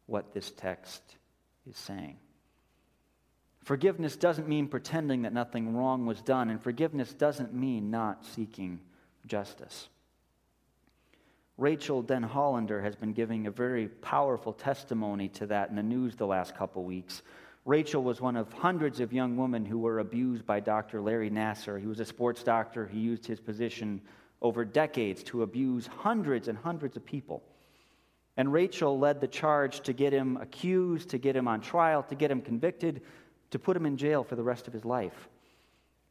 what 0.07 0.33
this 0.33 0.53
text 0.57 1.03
is 1.69 1.77
saying. 1.77 2.17
Forgiveness 3.65 4.17
doesn't 4.17 4.49
mean 4.49 4.69
pretending 4.69 5.23
that 5.23 5.33
nothing 5.33 5.77
wrong 5.77 6.07
was 6.07 6.23
done, 6.23 6.49
and 6.49 6.63
forgiveness 6.63 7.13
doesn't 7.13 7.53
mean 7.53 7.91
not 7.91 8.25
seeking 8.25 8.81
justice. 9.27 9.89
Rachael 11.59 12.03
Denhollander 12.03 12.83
has 12.83 12.97
been 12.97 13.13
giving 13.13 13.47
a 13.47 13.51
very 13.51 13.89
powerful 13.89 14.53
testimony 14.53 15.29
to 15.31 15.47
that 15.47 15.71
in 15.71 15.77
the 15.77 15.83
news 15.83 16.15
the 16.17 16.27
last 16.27 16.55
couple 16.57 16.85
weeks. 16.85 17.23
Rachael 17.65 18.03
was 18.03 18.21
one 18.21 18.37
of 18.37 18.51
hundreds 18.53 19.01
of 19.01 19.13
young 19.13 19.37
women 19.37 19.67
who 19.67 19.79
were 19.79 19.99
abused 19.99 20.47
by 20.47 20.61
Dr. 20.61 21.03
Larry 21.03 21.31
Nassar. 21.31 21.79
He 21.79 21.87
was 21.87 22.01
a 22.01 22.05
sports 22.05 22.43
doctor. 22.43 22.87
He 22.87 23.01
used 23.01 23.27
his 23.27 23.41
position 23.41 24.01
over 24.41 24.65
decades 24.65 25.23
to 25.25 25.43
abuse 25.43 25.87
hundreds 25.87 26.49
and 26.49 26.57
hundreds 26.57 26.97
of 26.97 27.05
people. 27.05 27.43
And 28.39 28.53
Rachael 28.53 28.99
led 28.99 29.21
the 29.21 29.29
charge 29.29 29.81
to 29.81 29.93
get 29.93 30.13
him 30.13 30.39
accused, 30.39 31.11
to 31.11 31.19
get 31.19 31.37
him 31.37 31.49
on 31.49 31.61
trial, 31.61 32.05
to 32.05 32.15
get 32.15 32.31
him 32.31 32.41
convicted, 32.41 33.03
to 33.51 33.59
put 33.59 33.77
him 33.77 33.85
in 33.85 33.97
jail 33.97 34.23
for 34.25 34.37
the 34.37 34.43
rest 34.45 34.69
of 34.69 34.73
his 34.73 34.85
life. 34.85 35.29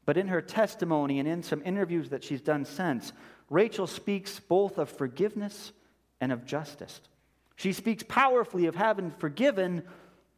But 0.05 0.17
in 0.17 0.27
her 0.27 0.41
testimony 0.41 1.19
and 1.19 1.27
in 1.27 1.41
some 1.41 1.63
interviews 1.65 2.09
that 2.09 2.23
she's 2.23 2.41
done 2.41 2.65
since, 2.65 3.13
Rachael 3.49 3.87
speaks 3.87 4.39
both 4.41 4.77
of 4.77 4.89
forgiveness 4.89 5.71
and 6.19 6.33
of 6.33 6.45
justice. 6.45 6.99
She 7.55 7.71
speaks 7.71 8.03
powerfully 8.07 8.65
of 8.67 8.75
having 8.75 9.09
forgiven 9.11 9.83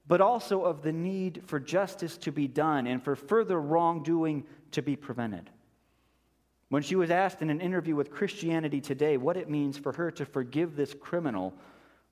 but 0.07 0.21
also 0.21 0.63
of 0.63 0.81
the 0.81 0.91
need 0.91 1.43
for 1.45 1.59
justice 1.59 2.17
to 2.17 2.31
be 2.31 2.47
done 2.47 2.87
and 2.87 3.03
for 3.03 3.15
further 3.15 3.61
wrongdoing 3.61 4.43
to 4.71 4.81
be 4.81 4.95
prevented. 4.95 5.49
When 6.69 6.81
she 6.81 6.95
was 6.95 7.11
asked 7.11 7.43
in 7.43 7.51
an 7.51 7.61
interview 7.61 7.95
with 7.95 8.11
Christianity 8.11 8.81
Today 8.81 9.17
what 9.17 9.37
it 9.37 9.49
means 9.49 9.77
for 9.77 9.91
her 9.93 10.09
to 10.11 10.25
forgive 10.25 10.75
this 10.75 10.95
criminal, 10.99 11.53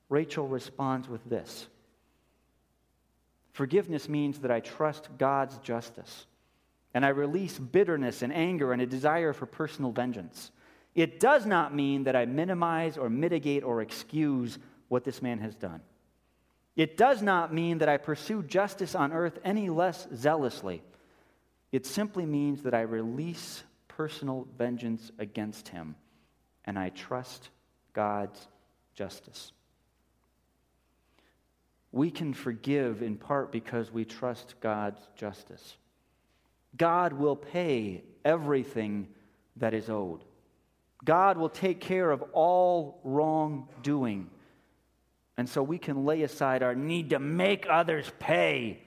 Rachael 0.10 0.48
responds 0.48 1.08
with 1.08 1.24
this 1.30 1.68
Forgiveness 3.54 4.08
means 4.08 4.40
that 4.40 4.52
I 4.52 4.60
trust 4.60 5.10
God's 5.18 5.58
justice 5.60 6.28
and 6.94 7.06
I 7.06 7.10
release 7.10 7.58
bitterness 7.58 8.22
and 8.22 8.32
anger 8.34 8.72
and 8.72 8.82
a 8.82 8.86
desire 8.86 9.34
for 9.34 9.46
personal 9.46 9.92
vengeance. 9.92 10.52
It 10.96 11.20
does 11.20 11.46
not 11.46 11.76
mean 11.76 12.04
that 12.04 12.16
I 12.16 12.26
minimize 12.26 12.98
or 12.98 13.10
mitigate 13.10 13.64
or 13.64 13.82
excuse 13.82 14.58
what 14.88 15.04
this 15.04 15.22
man 15.22 15.40
has 15.40 15.56
done. 15.56 15.82
It 16.76 16.98
does 16.98 17.22
not 17.22 17.54
mean 17.54 17.80
that 17.80 17.90
I 17.90 17.98
pursue 17.98 18.44
justice 18.44 18.96
on 18.96 19.12
earth 19.12 19.40
any 19.44 19.70
less 19.70 20.08
zealously. 20.16 20.84
It 21.72 21.86
simply 21.86 22.26
means 22.26 22.62
that 22.64 22.74
I 22.74 22.82
release 22.82 23.64
personal 23.88 24.48
vengeance 24.58 25.12
against 25.18 25.70
him 25.70 25.96
and 26.66 26.78
I 26.78 26.90
trust 26.90 27.50
God's 27.94 28.48
justice. 28.94 29.52
We 31.92 32.12
can 32.12 32.34
forgive 32.34 33.02
in 33.02 33.18
part 33.18 33.52
because 33.52 33.92
we 33.92 34.06
trust 34.06 34.56
God's 34.60 35.02
justice. 35.16 35.78
God 36.76 37.14
will 37.14 37.36
pay 37.36 38.04
everything 38.26 39.08
that 39.56 39.74
is 39.74 39.90
owed. 39.90 40.24
God 41.04 41.38
will 41.38 41.50
take 41.50 41.80
care 41.80 42.12
of 42.12 42.22
all 42.34 43.00
wrongdoing 43.04 44.30
and 45.38 45.48
so 45.48 45.62
we 45.62 45.78
can 45.78 46.04
lay 46.04 46.24
aside 46.24 46.64
our 46.64 46.76
need 46.76 47.12
to 47.12 47.20
make 47.20 47.68
others 47.70 48.12
pay 48.20 48.82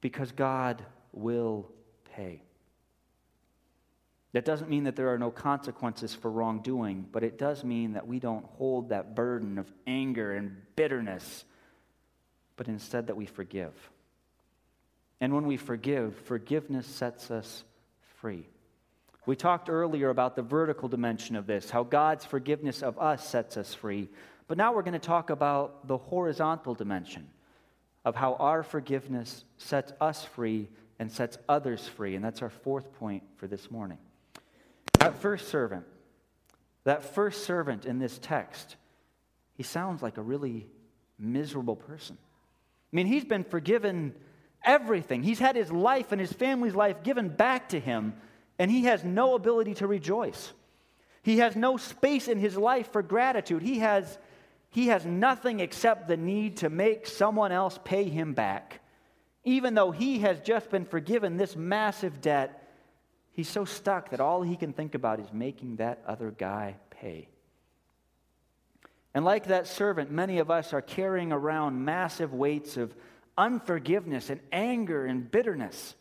because 0.00 0.32
God 0.32 0.82
will 1.12 1.68
pay. 2.16 2.42
That 4.32 4.44
doesn't 4.44 4.70
mean 4.70 4.84
that 4.84 4.94
there 4.94 5.12
are 5.12 5.18
no 5.18 5.30
consequences 5.30 6.14
for 6.14 6.30
wrongdoing, 6.30 7.08
but 7.10 7.24
it 7.24 7.36
does 7.36 7.64
mean 7.64 7.94
that 7.94 8.06
we 8.06 8.20
don't 8.20 8.44
hold 8.44 8.90
that 8.90 9.16
burden 9.16 9.58
of 9.58 9.70
anger 9.86 10.36
and 10.36 10.56
bitterness, 10.76 11.44
but 12.56 12.68
instead 12.68 13.08
that 13.08 13.16
we 13.16 13.26
forgive. 13.26 13.72
And 15.20 15.34
when 15.34 15.46
we 15.46 15.56
forgive, 15.56 16.16
forgiveness 16.26 16.86
sets 16.86 17.30
us 17.30 17.64
free. 18.20 18.46
We 19.26 19.36
talked 19.36 19.68
earlier 19.68 20.10
about 20.10 20.36
the 20.36 20.42
vertical 20.42 20.88
dimension 20.88 21.36
of 21.36 21.46
this, 21.46 21.68
how 21.68 21.82
God's 21.82 22.24
forgiveness 22.24 22.82
of 22.82 22.98
us 22.98 23.26
sets 23.26 23.56
us 23.56 23.74
free. 23.74 24.08
But 24.46 24.58
now 24.58 24.72
we're 24.72 24.82
going 24.82 24.92
to 24.94 24.98
talk 24.98 25.30
about 25.30 25.88
the 25.88 25.98
horizontal 25.98 26.74
dimension 26.74 27.28
of 28.04 28.14
how 28.14 28.34
our 28.34 28.62
forgiveness 28.62 29.44
sets 29.58 29.92
us 30.00 30.24
free 30.24 30.68
and 30.98 31.10
sets 31.10 31.36
others 31.48 31.86
free. 31.86 32.14
And 32.14 32.24
that's 32.24 32.42
our 32.42 32.50
fourth 32.50 32.92
point 32.94 33.22
for 33.36 33.46
this 33.46 33.70
morning. 33.70 33.98
That 35.00 35.18
first 35.18 35.48
servant, 35.48 35.86
that 36.84 37.02
first 37.02 37.44
servant 37.44 37.86
in 37.86 37.98
this 37.98 38.18
text, 38.18 38.76
he 39.54 39.62
sounds 39.62 40.02
like 40.02 40.18
a 40.18 40.22
really 40.22 40.68
miserable 41.18 41.76
person. 41.76 42.18
I 42.20 42.96
mean, 42.96 43.06
he's 43.06 43.24
been 43.24 43.44
forgiven 43.44 44.14
everything. 44.62 45.22
He's 45.22 45.38
had 45.38 45.56
his 45.56 45.72
life 45.72 46.12
and 46.12 46.20
his 46.20 46.32
family's 46.32 46.74
life 46.74 47.02
given 47.02 47.30
back 47.30 47.70
to 47.70 47.80
him, 47.80 48.12
and 48.58 48.70
he 48.70 48.84
has 48.84 49.02
no 49.02 49.34
ability 49.34 49.74
to 49.76 49.86
rejoice. 49.86 50.52
He 51.22 51.38
has 51.38 51.56
no 51.56 51.78
space 51.78 52.28
in 52.28 52.38
his 52.38 52.56
life 52.56 52.92
for 52.92 53.02
gratitude. 53.02 53.62
He 53.62 53.78
has, 53.78 54.18
he 54.68 54.88
has 54.88 55.06
nothing 55.06 55.60
except 55.60 56.08
the 56.08 56.16
need 56.18 56.58
to 56.58 56.68
make 56.68 57.06
someone 57.06 57.52
else 57.52 57.78
pay 57.84 58.04
him 58.04 58.34
back. 58.34 58.80
Even 59.44 59.74
though 59.74 59.92
he 59.92 60.18
has 60.18 60.40
just 60.40 60.68
been 60.68 60.84
forgiven 60.84 61.38
this 61.38 61.56
massive 61.56 62.20
debt, 62.20 62.59
he's 63.40 63.48
so 63.48 63.64
stuck 63.64 64.10
that 64.10 64.20
all 64.20 64.42
he 64.42 64.54
can 64.54 64.74
think 64.74 64.94
about 64.94 65.18
is 65.18 65.32
making 65.32 65.76
that 65.76 66.02
other 66.06 66.30
guy 66.30 66.76
pay. 66.90 67.26
And 69.14 69.24
like 69.24 69.46
that 69.46 69.66
servant, 69.66 70.10
many 70.10 70.40
of 70.40 70.50
us 70.50 70.74
are 70.74 70.82
carrying 70.82 71.32
around 71.32 71.82
massive 71.82 72.34
weights 72.34 72.76
of 72.76 72.94
unforgiveness 73.38 74.28
and 74.28 74.40
anger 74.52 75.06
and 75.06 75.30
bitterness. 75.30 75.94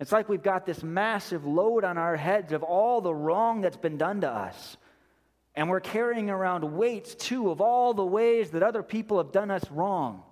It's 0.00 0.10
like 0.10 0.28
we've 0.28 0.42
got 0.42 0.66
this 0.66 0.82
massive 0.82 1.46
load 1.46 1.84
on 1.84 1.98
our 1.98 2.16
heads 2.16 2.50
of 2.50 2.64
all 2.64 3.00
the 3.00 3.14
wrong 3.14 3.60
that's 3.60 3.76
been 3.76 3.96
done 3.96 4.22
to 4.22 4.28
us. 4.28 4.76
And 5.54 5.70
we're 5.70 5.78
carrying 5.78 6.30
around 6.30 6.64
weights, 6.76 7.14
too, 7.14 7.50
of 7.50 7.60
all 7.60 7.94
the 7.94 8.04
ways 8.04 8.50
that 8.50 8.64
other 8.64 8.82
people 8.82 9.18
have 9.18 9.30
done 9.30 9.52
us 9.52 9.70
wrong. 9.70 10.24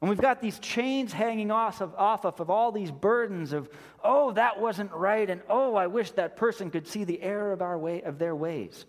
And 0.00 0.10
we've 0.10 0.20
got 0.20 0.42
these 0.42 0.58
chains 0.58 1.12
hanging 1.12 1.50
off 1.50 1.80
of, 1.80 1.94
off 1.94 2.24
of, 2.24 2.50
all 2.50 2.70
these 2.70 2.90
burdens 2.90 3.52
of, 3.52 3.70
oh, 4.04 4.32
that 4.32 4.60
wasn't 4.60 4.92
right, 4.92 5.28
and 5.28 5.40
oh, 5.48 5.74
I 5.74 5.86
wish 5.86 6.10
that 6.12 6.36
person 6.36 6.70
could 6.70 6.86
see 6.86 7.04
the 7.04 7.20
error 7.22 7.52
of, 7.52 7.62
our 7.62 7.78
way, 7.78 8.02
of 8.02 8.18
their 8.18 8.36
ways. 8.36 8.84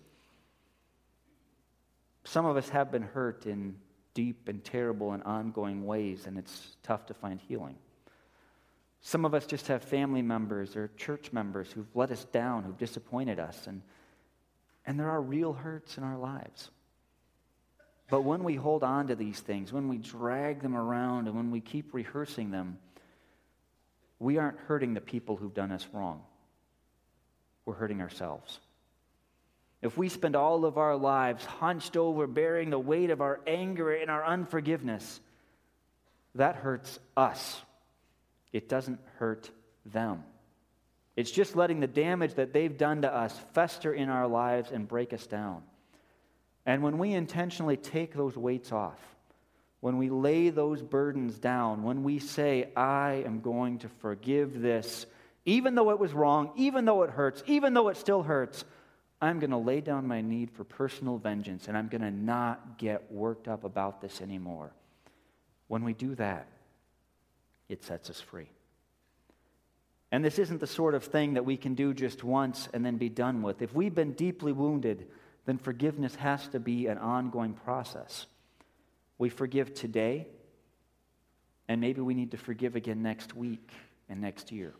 Some 2.25 2.45
of 2.45 2.57
us 2.57 2.67
have 2.69 2.91
been 2.91 3.03
hurt 3.03 3.45
in 3.45 3.77
deep 4.13 4.49
and 4.49 4.61
terrible 4.63 5.13
and 5.13 5.23
ongoing 5.23 5.85
ways, 5.85 6.25
and 6.27 6.37
it's 6.37 6.75
tough 6.83 7.05
to 7.05 7.13
find 7.13 7.39
healing. 7.39 7.77
Some 8.99 9.23
of 9.23 9.33
us 9.33 9.45
just 9.45 9.67
have 9.67 9.83
family 9.83 10.21
members 10.21 10.75
or 10.75 10.89
church 10.97 11.31
members 11.31 11.71
who've 11.71 11.95
let 11.95 12.11
us 12.11 12.25
down, 12.25 12.63
who've 12.63 12.77
disappointed 12.77 13.39
us, 13.39 13.67
and, 13.67 13.81
and 14.85 14.99
there 14.99 15.09
are 15.09 15.21
real 15.21 15.53
hurts 15.53 15.97
in 15.97 16.03
our 16.03 16.17
lives. 16.17 16.69
But 18.09 18.21
when 18.21 18.43
we 18.43 18.55
hold 18.55 18.83
on 18.83 19.07
to 19.07 19.15
these 19.15 19.39
things, 19.39 19.73
when 19.73 19.89
we 19.89 19.97
drag 19.97 20.61
them 20.61 20.75
around, 20.75 21.27
and 21.27 21.35
when 21.35 21.51
we 21.51 21.59
keep 21.59 21.93
rehearsing 21.93 22.51
them, 22.51 22.77
we 24.19 24.37
aren't 24.37 24.59
hurting 24.59 24.93
the 24.93 25.01
people 25.01 25.35
who've 25.35 25.53
done 25.53 25.71
us 25.71 25.85
wrong. 25.91 26.21
We're 27.65 27.73
hurting 27.73 28.01
ourselves. 28.01 28.59
If 29.81 29.97
we 29.97 30.09
spend 30.09 30.35
all 30.35 30.65
of 30.65 30.77
our 30.77 30.95
lives 30.95 31.45
hunched 31.45 31.97
over, 31.97 32.25
bearing 32.27 32.69
the 32.69 32.79
weight 32.79 33.09
of 33.09 33.21
our 33.21 33.41
anger 33.45 33.93
and 33.93 34.09
our 34.09 34.25
unforgiveness, 34.25 35.19
that 36.35 36.55
hurts 36.55 36.97
us. 37.15 37.61
It 38.53 38.69
doesn't 38.69 38.99
hurt 39.17 39.51
them. 39.85 40.23
It's 41.15 41.31
just 41.31 41.55
letting 41.55 41.79
the 41.79 41.87
damage 41.87 42.35
that 42.35 42.53
they've 42.53 42.75
done 42.75 43.01
to 43.01 43.13
us 43.13 43.37
fester 43.53 43.93
in 43.93 44.09
our 44.09 44.27
lives 44.27 44.71
and 44.71 44.87
break 44.87 45.13
us 45.13 45.27
down. 45.27 45.63
And 46.67 46.83
when 46.83 46.97
we 46.97 47.13
intentionally 47.13 47.77
take 47.77 48.13
those 48.13 48.37
weights 48.37 48.73
off, 48.73 48.99
when 49.79 49.97
we 49.97 50.09
lay 50.09 50.49
those 50.49 50.83
burdens 50.83 51.39
down, 51.39 51.83
when 51.83 52.03
we 52.03 52.19
say, 52.19 52.69
I 52.75 53.23
am 53.25 53.39
going 53.39 53.79
to 53.79 53.89
forgive 54.01 54.61
this, 54.61 55.05
even 55.45 55.75
though 55.75 55.91
it 55.91 55.99
was 55.99 56.11
wrong, 56.11 56.51
even 56.57 56.83
though 56.83 57.03
it 57.03 57.09
hurts, 57.09 57.41
even 57.47 57.73
though 57.73 57.87
it 57.87 57.95
still 57.95 58.21
hurts, 58.21 58.65
I'm 59.21 59.39
going 59.39 59.51
to 59.51 59.57
lay 59.57 59.79
down 59.79 60.07
my 60.07 60.19
need 60.19 60.51
for 60.51 60.65
personal 60.65 61.17
vengeance 61.17 61.69
and 61.69 61.77
I'm 61.77 61.87
going 61.87 62.01
to 62.01 62.11
not 62.11 62.77
get 62.77 63.09
worked 63.11 63.47
up 63.47 63.63
about 63.63 64.01
this 64.01 64.21
anymore. 64.21 64.73
When 65.69 65.85
we 65.85 65.93
do 65.93 66.15
that, 66.15 66.47
it 67.69 67.81
sets 67.81 68.09
us 68.09 68.19
free. 68.19 68.49
And 70.11 70.23
this 70.23 70.37
isn't 70.37 70.59
the 70.59 70.67
sort 70.67 70.95
of 70.95 71.05
thing 71.05 71.35
that 71.35 71.45
we 71.45 71.55
can 71.55 71.75
do 71.75 71.93
just 71.93 72.25
once 72.25 72.67
and 72.73 72.85
then 72.85 72.97
be 72.97 73.09
done 73.09 73.41
with. 73.41 73.61
If 73.61 73.73
we've 73.73 73.95
been 73.95 74.13
deeply 74.13 74.51
wounded, 74.51 75.07
then 75.47 75.57
forgiveness 75.57 76.13
has 76.15 76.45
to 76.49 76.59
be 76.59 76.87
an 76.87 76.97
ongoing 76.97 77.53
process. 77.53 78.27
We 79.17 79.29
forgive 79.29 79.73
today, 79.73 80.27
and 81.69 81.79
maybe 81.81 82.01
we 82.01 82.13
need 82.13 82.31
to 82.31 82.37
forgive 82.37 82.75
again 82.75 83.01
next 83.01 83.33
week 83.33 83.71
and 84.09 84.19
next 84.19 84.51
year. 84.51 84.73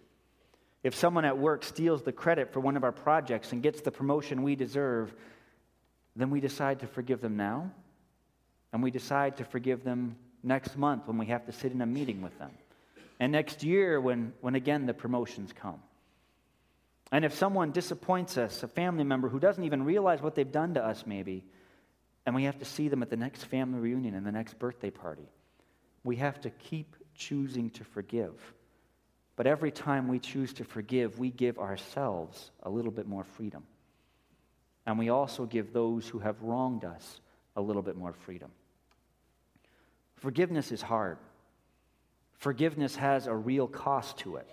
If 0.84 0.94
someone 0.94 1.24
at 1.24 1.38
work 1.38 1.64
steals 1.64 2.04
the 2.04 2.12
credit 2.12 2.52
for 2.52 2.60
one 2.60 2.76
of 2.76 2.84
our 2.84 2.92
projects 2.92 3.54
and 3.54 3.64
gets 3.64 3.80
the 3.80 3.92
promotion 3.92 4.44
we 4.44 4.56
deserve, 4.56 5.16
then 6.18 6.30
we 6.30 6.42
decide 6.42 6.82
to 6.82 6.88
forgive 6.88 7.22
them 7.22 7.38
now, 7.38 7.72
and 8.74 8.84
we 8.84 8.92
decide 8.92 9.38
to 9.38 9.46
forgive 9.46 9.86
them 9.86 10.18
next 10.44 10.78
month 10.78 11.08
when 11.08 11.18
we 11.18 11.28
have 11.28 11.46
to 11.46 11.54
sit 11.54 11.72
in 11.72 11.82
a 11.82 11.86
meeting 11.86 12.22
with 12.22 12.38
them, 12.40 12.52
and 13.22 13.32
next 13.32 13.64
year 13.64 14.02
when, 14.02 14.34
when 14.42 14.56
again 14.56 14.86
the 14.86 14.94
promotions 14.94 15.54
come. 15.54 15.80
And 17.12 17.24
if 17.24 17.34
someone 17.34 17.72
disappoints 17.72 18.38
us, 18.38 18.64
a 18.64 18.68
family 18.68 19.04
member 19.04 19.30
who 19.30 19.40
doesn't 19.40 19.64
even 19.64 19.84
realize 19.84 20.22
what 20.22 20.36
they've 20.36 20.52
done 20.52 20.74
to 20.74 20.86
us, 20.86 21.06
maybe, 21.06 21.46
and 22.26 22.36
we 22.36 22.44
have 22.44 22.60
to 22.60 22.66
see 22.66 22.90
them 22.90 23.02
at 23.02 23.10
the 23.10 23.16
next 23.16 23.46
family 23.46 23.80
reunion 23.80 24.14
and 24.14 24.26
the 24.26 24.32
next 24.32 24.60
birthday 24.60 24.90
party, 24.90 25.30
we 26.04 26.18
have 26.18 26.42
to 26.42 26.50
keep 26.50 26.96
choosing 27.16 27.70
to 27.72 27.84
forgive 27.84 28.34
but 29.38 29.46
every 29.46 29.72
time 29.72 30.08
we 30.08 30.20
choose 30.20 30.52
to 30.54 30.66
forgive, 30.66 31.20
we 31.20 31.30
give 31.30 31.60
ourselves 31.60 32.52
a 32.64 32.70
little 32.70 32.92
bit 32.92 33.08
more 33.08 33.24
freedom. 33.24 33.64
And 34.86 34.98
we 34.98 35.10
also 35.10 35.46
give 35.46 35.72
those 35.72 36.08
who 36.08 36.20
have 36.20 36.42
wronged 36.42 36.84
us 36.84 37.22
a 37.56 37.62
little 37.62 37.84
bit 37.84 37.96
more 37.96 38.14
freedom. 38.14 38.52
Forgiveness 40.16 40.72
is 40.72 40.82
hard. 40.82 41.20
Forgiveness 42.34 42.96
has 42.96 43.28
a 43.28 43.36
real 43.36 43.68
cost 43.68 44.18
to 44.20 44.38
it. 44.38 44.50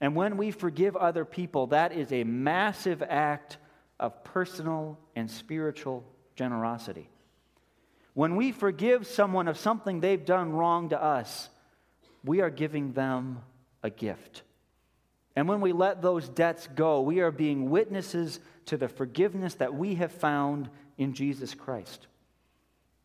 And 0.00 0.16
when 0.16 0.36
we 0.36 0.50
forgive 0.50 0.96
other 0.96 1.24
people, 1.24 1.68
that 1.68 1.92
is 1.92 2.12
a 2.12 2.24
massive 2.24 3.02
act 3.02 3.58
of 3.98 4.24
personal 4.24 4.98
and 5.14 5.30
spiritual 5.30 6.04
generosity. 6.36 7.10
When 8.14 8.36
we 8.36 8.50
forgive 8.52 9.06
someone 9.06 9.46
of 9.46 9.58
something 9.58 10.00
they've 10.00 10.24
done 10.24 10.52
wrong 10.52 10.88
to 10.88 11.02
us, 11.02 11.48
we 12.24 12.40
are 12.40 12.50
giving 12.50 12.92
them 12.92 13.42
a 13.82 13.90
gift. 13.90 14.42
And 15.36 15.48
when 15.48 15.60
we 15.60 15.72
let 15.72 16.02
those 16.02 16.28
debts 16.28 16.68
go, 16.74 17.02
we 17.02 17.20
are 17.20 17.30
being 17.30 17.70
witnesses 17.70 18.40
to 18.66 18.76
the 18.76 18.88
forgiveness 18.88 19.54
that 19.56 19.74
we 19.74 19.94
have 19.96 20.12
found 20.12 20.68
in 20.98 21.14
Jesus 21.14 21.54
Christ. 21.54 22.06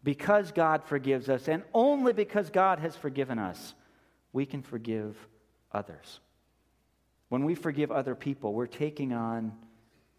Because 0.03 0.51
God 0.51 0.83
forgives 0.83 1.29
us, 1.29 1.47
and 1.47 1.63
only 1.73 2.13
because 2.13 2.49
God 2.49 2.79
has 2.79 2.95
forgiven 2.95 3.39
us, 3.39 3.73
we 4.33 4.45
can 4.45 4.61
forgive 4.61 5.15
others. 5.71 6.19
When 7.35 7.43
we 7.43 7.53
forgive 7.53 7.91
other 7.91 8.15
people, 8.15 8.53
we're 8.53 8.65
taking 8.65 9.11
on, 9.11 9.51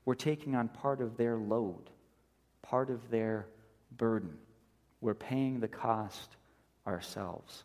we're 0.04 0.12
taking 0.12 0.54
on 0.54 0.68
part 0.68 1.00
of 1.00 1.16
their 1.16 1.38
load, 1.38 1.88
part 2.60 2.90
of 2.90 3.10
their 3.10 3.46
burden. 3.96 4.36
We're 5.00 5.14
paying 5.14 5.60
the 5.60 5.66
cost 5.66 6.36
ourselves. 6.86 7.64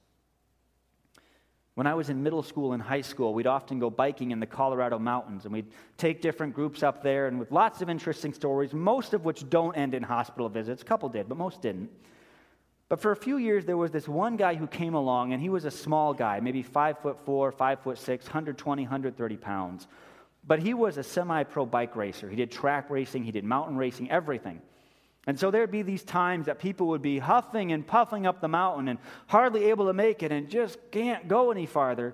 When 1.75 1.85
I 1.85 1.95
was 1.95 2.09
in 2.09 2.23
middle 2.23 2.43
school 2.43 2.71
and 2.71 2.81
high 2.81 3.01
school, 3.01 3.33
we'd 3.33 3.45
often 3.45 3.77
go 3.77 3.89
biking 3.89 4.31
in 4.31 4.39
the 4.39 4.45
Colorado 4.45 4.97
mountains, 4.97 5.43
and 5.43 5.51
we'd 5.53 5.73
take 5.97 6.21
different 6.21 6.55
groups 6.55 6.81
up 6.81 7.03
there, 7.03 7.27
and 7.27 7.37
with 7.37 7.51
lots 7.51 7.81
of 7.81 7.89
interesting 7.89 8.31
stories, 8.31 8.71
most 8.71 9.13
of 9.13 9.25
which 9.25 9.49
don't 9.49 9.75
end 9.75 9.93
in 9.93 10.01
hospital 10.01 10.47
visits. 10.47 10.81
A 10.81 10.85
couple 10.85 11.09
did, 11.09 11.27
but 11.27 11.37
most 11.37 11.61
didn't. 11.61 11.89
But 12.91 12.99
for 12.99 13.13
a 13.13 13.15
few 13.15 13.37
years, 13.37 13.63
there 13.63 13.77
was 13.77 13.91
this 13.91 14.05
one 14.05 14.35
guy 14.35 14.55
who 14.55 14.67
came 14.67 14.95
along, 14.95 15.31
and 15.31 15.41
he 15.41 15.47
was 15.47 15.63
a 15.63 15.71
small 15.71 16.13
guy, 16.13 16.41
maybe 16.41 16.61
five 16.61 16.99
foot 16.99 17.17
four, 17.23 17.49
five 17.53 17.79
foot 17.79 17.97
six, 17.97 18.25
120, 18.25 18.81
130 18.81 19.37
pounds. 19.37 19.87
But 20.45 20.59
he 20.59 20.73
was 20.73 20.97
a 20.97 21.03
semi 21.03 21.43
pro 21.45 21.65
bike 21.65 21.95
racer. 21.95 22.29
He 22.29 22.35
did 22.35 22.51
track 22.51 22.89
racing, 22.89 23.23
he 23.23 23.31
did 23.31 23.45
mountain 23.45 23.77
racing, 23.77 24.11
everything. 24.11 24.61
And 25.25 25.39
so 25.39 25.51
there'd 25.51 25.71
be 25.71 25.83
these 25.83 26.03
times 26.03 26.47
that 26.47 26.59
people 26.59 26.87
would 26.87 27.01
be 27.01 27.17
huffing 27.17 27.71
and 27.71 27.87
puffing 27.87 28.25
up 28.25 28.41
the 28.41 28.49
mountain 28.49 28.89
and 28.89 28.99
hardly 29.27 29.69
able 29.69 29.85
to 29.85 29.93
make 29.93 30.21
it 30.21 30.33
and 30.33 30.49
just 30.49 30.77
can't 30.91 31.29
go 31.29 31.49
any 31.49 31.67
farther. 31.67 32.13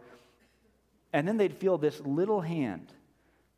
And 1.12 1.28
then 1.28 1.38
they'd 1.38 1.56
feel 1.56 1.80
this 1.80 2.00
little 2.02 2.42
hand, 2.42 2.94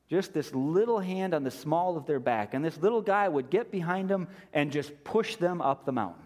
just 0.10 0.34
this 0.34 0.55
little 0.55 1.01
hand 1.01 1.34
on 1.34 1.43
the 1.43 1.51
small 1.51 1.97
of 1.97 2.05
their 2.05 2.21
back. 2.21 2.53
And 2.53 2.63
this 2.63 2.77
little 2.77 3.01
guy 3.01 3.27
would 3.27 3.49
get 3.49 3.73
behind 3.73 4.08
them 4.08 4.29
and 4.53 4.71
just 4.71 5.03
push 5.03 5.36
them 5.36 5.62
up 5.62 5.84
the 5.84 5.91
mountain. 5.91 6.23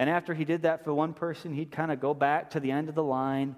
And 0.00 0.08
after 0.08 0.32
he 0.32 0.46
did 0.46 0.62
that 0.62 0.82
for 0.82 0.94
one 0.94 1.12
person, 1.12 1.52
he'd 1.52 1.70
kind 1.70 1.92
of 1.92 2.00
go 2.00 2.14
back 2.14 2.50
to 2.50 2.60
the 2.60 2.70
end 2.70 2.88
of 2.88 2.94
the 2.94 3.04
line. 3.04 3.54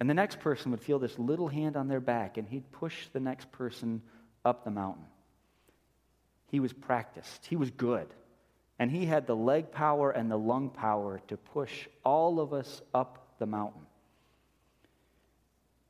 And 0.00 0.08
the 0.08 0.14
next 0.14 0.40
person 0.40 0.70
would 0.70 0.80
feel 0.80 0.98
this 0.98 1.18
little 1.18 1.48
hand 1.48 1.76
on 1.76 1.86
their 1.86 2.00
back 2.00 2.38
and 2.38 2.48
he'd 2.48 2.72
push 2.72 3.08
the 3.12 3.20
next 3.20 3.52
person 3.52 4.00
up 4.42 4.64
the 4.64 4.70
mountain. 4.70 5.04
He 6.50 6.60
was 6.60 6.72
practiced, 6.72 7.44
he 7.44 7.56
was 7.56 7.70
good. 7.70 8.08
And 8.78 8.90
he 8.90 9.04
had 9.04 9.26
the 9.26 9.36
leg 9.36 9.70
power 9.70 10.10
and 10.10 10.30
the 10.30 10.38
lung 10.38 10.70
power 10.70 11.20
to 11.28 11.36
push 11.36 11.88
all 12.04 12.40
of 12.40 12.54
us 12.54 12.80
up 12.94 13.34
the 13.38 13.46
mountain. 13.46 13.82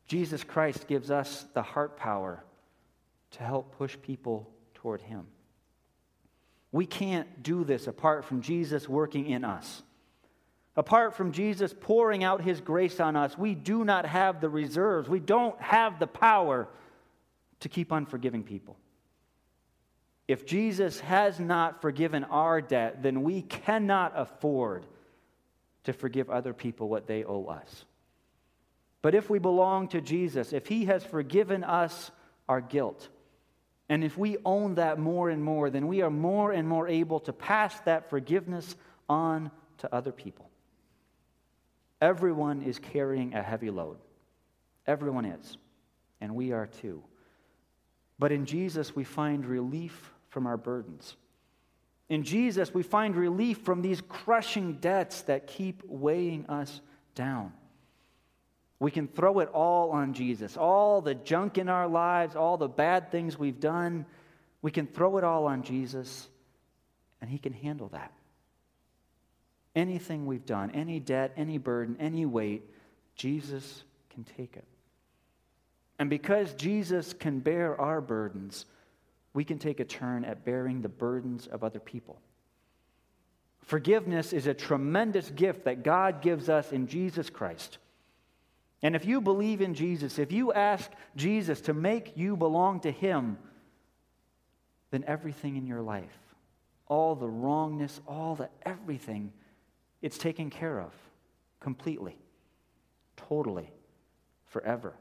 Jesus 0.09 0.43
Christ 0.43 0.89
gives 0.89 1.13
us 1.13 1.47
the 1.55 1.63
heart 1.63 1.97
power 1.97 2.43
to 3.31 3.43
help 3.43 3.79
push 3.79 3.97
people 4.03 4.51
toward 4.75 5.01
Him. 5.01 5.27
We 6.75 6.87
can't 6.87 7.41
do 7.41 7.63
this 7.63 7.87
apart 7.87 8.25
from 8.25 8.41
Jesus 8.43 8.89
working 8.89 9.31
in 9.31 9.45
us. 9.45 9.85
Apart 10.75 11.15
from 11.15 11.31
Jesus 11.31 11.73
pouring 11.73 12.25
out 12.25 12.41
his 12.41 12.61
grace 12.61 12.99
on 12.99 13.15
us, 13.15 13.39
we 13.39 13.55
do 13.55 13.85
not 13.85 14.05
have 14.07 14.41
the 14.41 14.49
reserves. 14.49 15.09
We 15.09 15.21
don't 15.21 15.59
have 15.63 16.01
the 16.01 16.09
power 16.09 16.67
to 17.61 17.69
keep 17.69 17.93
unforgiving 17.93 18.43
people. 18.43 18.77
If 20.27 20.47
Jesus 20.47 20.99
has 20.99 21.39
not 21.39 21.81
forgiven 21.81 22.25
our 22.25 22.61
debt, 22.61 23.05
then 23.05 23.23
we 23.23 23.43
cannot 23.43 24.13
afford 24.17 24.85
to 25.85 25.93
forgive 25.93 26.29
other 26.29 26.53
people 26.53 26.89
what 26.89 27.07
they 27.07 27.23
owe 27.23 27.45
us. 27.45 27.85
But 29.01 29.15
if 29.15 29.31
we 29.31 29.39
belong 29.39 29.87
to 29.91 30.01
Jesus, 30.01 30.53
if 30.53 30.67
he 30.67 30.87
has 30.87 31.05
forgiven 31.05 31.63
us 31.63 32.11
our 32.49 32.61
guilt, 32.61 33.11
and 33.89 34.03
if 34.03 34.17
we 34.17 34.39
own 34.45 34.77
that 34.77 34.99
more 34.99 35.29
and 35.29 35.43
more, 35.43 35.69
then 35.69 35.87
we 35.87 36.01
are 36.03 36.11
more 36.11 36.53
and 36.53 36.67
more 36.67 36.89
able 36.89 37.21
to 37.21 37.33
pass 37.33 37.79
that 37.81 38.09
forgiveness 38.09 38.77
on 39.09 39.51
to 39.79 39.95
other 39.95 40.13
people. 40.13 40.51
Everyone 42.01 42.63
is 42.63 42.79
carrying 42.79 43.35
a 43.35 43.43
heavy 43.43 43.71
load. 43.71 43.99
Everyone 44.87 45.25
is. 45.25 45.57
And 46.21 46.35
we 46.35 46.53
are 46.53 46.67
too. 46.67 47.03
But 48.19 48.33
in 48.33 48.47
Jesus, 48.47 48.97
we 48.97 49.05
find 49.05 49.45
relief 49.45 50.13
from 50.29 50.47
our 50.47 50.57
burdens. 50.57 51.17
In 52.09 52.23
Jesus, 52.23 52.73
we 52.73 52.83
find 52.83 53.17
relief 53.17 53.59
from 53.59 53.83
these 53.83 54.01
crushing 54.01 54.75
debts 54.75 55.23
that 55.23 55.47
keep 55.47 55.83
weighing 55.87 56.47
us 56.47 56.81
down. 57.15 57.53
We 58.81 58.91
can 58.91 59.09
throw 59.09 59.41
it 59.41 59.49
all 59.49 59.91
on 59.91 60.15
Jesus. 60.15 60.57
All 60.57 61.01
the 61.01 61.15
junk 61.15 61.59
in 61.59 61.69
our 61.69 61.89
lives, 61.89 62.37
all 62.37 62.57
the 62.57 62.69
bad 62.69 63.11
things 63.11 63.39
we've 63.39 63.61
done, 63.61 64.07
we 64.63 64.71
can 64.71 64.87
throw 64.87 65.19
it 65.19 65.25
all 65.25 65.47
on 65.47 65.63
Jesus, 65.63 66.29
and 67.21 67.31
He 67.31 67.39
can 67.39 67.53
handle 67.53 67.89
that. 67.89 68.13
Anything 69.77 70.27
we've 70.27 70.47
done, 70.47 70.71
any 70.71 71.01
debt, 71.01 71.33
any 71.37 71.59
burden, 71.59 71.97
any 72.01 72.27
weight, 72.27 72.63
Jesus 73.17 73.85
can 74.11 74.25
take 74.25 74.57
it. 74.57 74.65
And 75.99 76.11
because 76.11 76.55
Jesus 76.55 77.13
can 77.13 77.41
bear 77.41 77.81
our 77.81 78.01
burdens, 78.01 78.67
we 79.33 79.45
can 79.45 79.59
take 79.59 79.81
a 79.81 79.85
turn 79.85 80.25
at 80.25 80.45
bearing 80.45 80.83
the 80.83 80.89
burdens 80.89 81.47
of 81.47 81.63
other 81.63 81.81
people. 81.81 82.21
Forgiveness 83.63 84.33
is 84.33 84.47
a 84.47 84.55
tremendous 84.55 85.31
gift 85.31 85.65
that 85.65 85.83
God 85.83 86.23
gives 86.23 86.49
us 86.49 86.73
in 86.73 86.87
Jesus 86.87 87.31
Christ. 87.31 87.79
And 88.85 88.95
if 88.95 89.07
you 89.07 89.23
believe 89.23 89.63
in 89.63 89.73
Jesus, 89.73 90.19
if 90.19 90.31
you 90.31 90.53
ask 90.53 90.91
Jesus 91.17 91.63
to 91.63 91.73
make 91.73 92.19
you 92.19 92.37
belong 92.37 92.81
to 92.81 92.91
Him, 92.91 93.39
then 94.91 95.05
everything 95.07 95.57
in 95.57 95.67
your 95.67 95.81
life, 95.81 96.19
all 96.87 97.15
the 97.15 97.29
wrongness, 97.29 97.99
all 98.07 98.35
the 98.35 98.51
everything, 98.63 99.33
it's 100.03 100.19
taken 100.19 100.51
care 100.51 100.79
of 100.79 100.93
completely, 101.61 102.19
totally, 103.17 103.73
forever. 104.49 104.93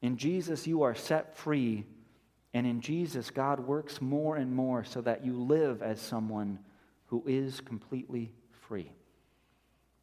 In 0.00 0.16
Jesus, 0.16 0.66
you 0.66 0.82
are 0.82 0.94
set 0.94 1.36
free, 1.36 1.84
and 2.54 2.66
in 2.66 2.80
Jesus, 2.80 3.30
God 3.30 3.60
works 3.60 4.00
more 4.00 4.36
and 4.36 4.50
more 4.50 4.82
so 4.82 5.02
that 5.02 5.26
you 5.26 5.34
live 5.34 5.82
as 5.82 6.00
someone 6.00 6.58
who 7.08 7.22
is 7.26 7.60
completely 7.60 8.32
free. 8.62 8.90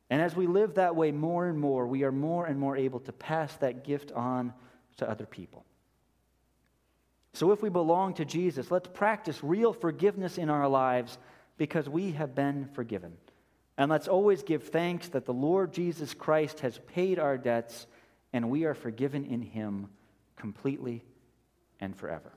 And 0.10 0.22
as 0.22 0.36
we 0.36 0.48
live 0.48 0.76
that 0.76 0.96
way 0.96 1.12
more 1.12 1.48
and 1.48 1.60
more, 1.60 1.86
we 1.86 2.04
are 2.04 2.12
more 2.12 2.46
and 2.46 2.60
more 2.60 2.76
able 2.76 3.00
to 3.02 3.14
pass 3.14 3.56
that 3.58 3.84
gift 3.84 4.12
on 4.12 4.54
to 4.98 5.10
other 5.10 5.26
people. 5.26 5.66
So 7.34 7.52
if 7.52 7.62
we 7.62 7.70
belong 7.70 8.16
to 8.16 8.26
Jesus, 8.26 8.72
let's 8.72 8.88
practice 8.88 9.44
real 9.44 9.72
forgiveness 9.72 10.38
in 10.38 10.50
our 10.50 10.68
lives 10.68 11.18
because 11.58 11.88
we 11.88 12.12
have 12.14 12.34
been 12.34 12.70
forgiven. 12.74 13.18
And 13.78 13.92
let's 13.92 14.08
always 14.08 14.44
give 14.44 14.64
thanks 14.64 15.10
that 15.10 15.26
the 15.26 15.34
Lord 15.34 15.72
Jesus 15.72 16.14
Christ 16.14 16.62
has 16.62 16.80
paid 16.88 17.20
our 17.20 17.38
debts 17.38 17.88
and 18.34 18.50
we 18.50 18.66
are 18.66 18.74
forgiven 18.74 19.26
in 19.26 19.42
him 19.42 19.90
completely 20.36 21.04
and 21.80 21.96
forever. 21.96 22.34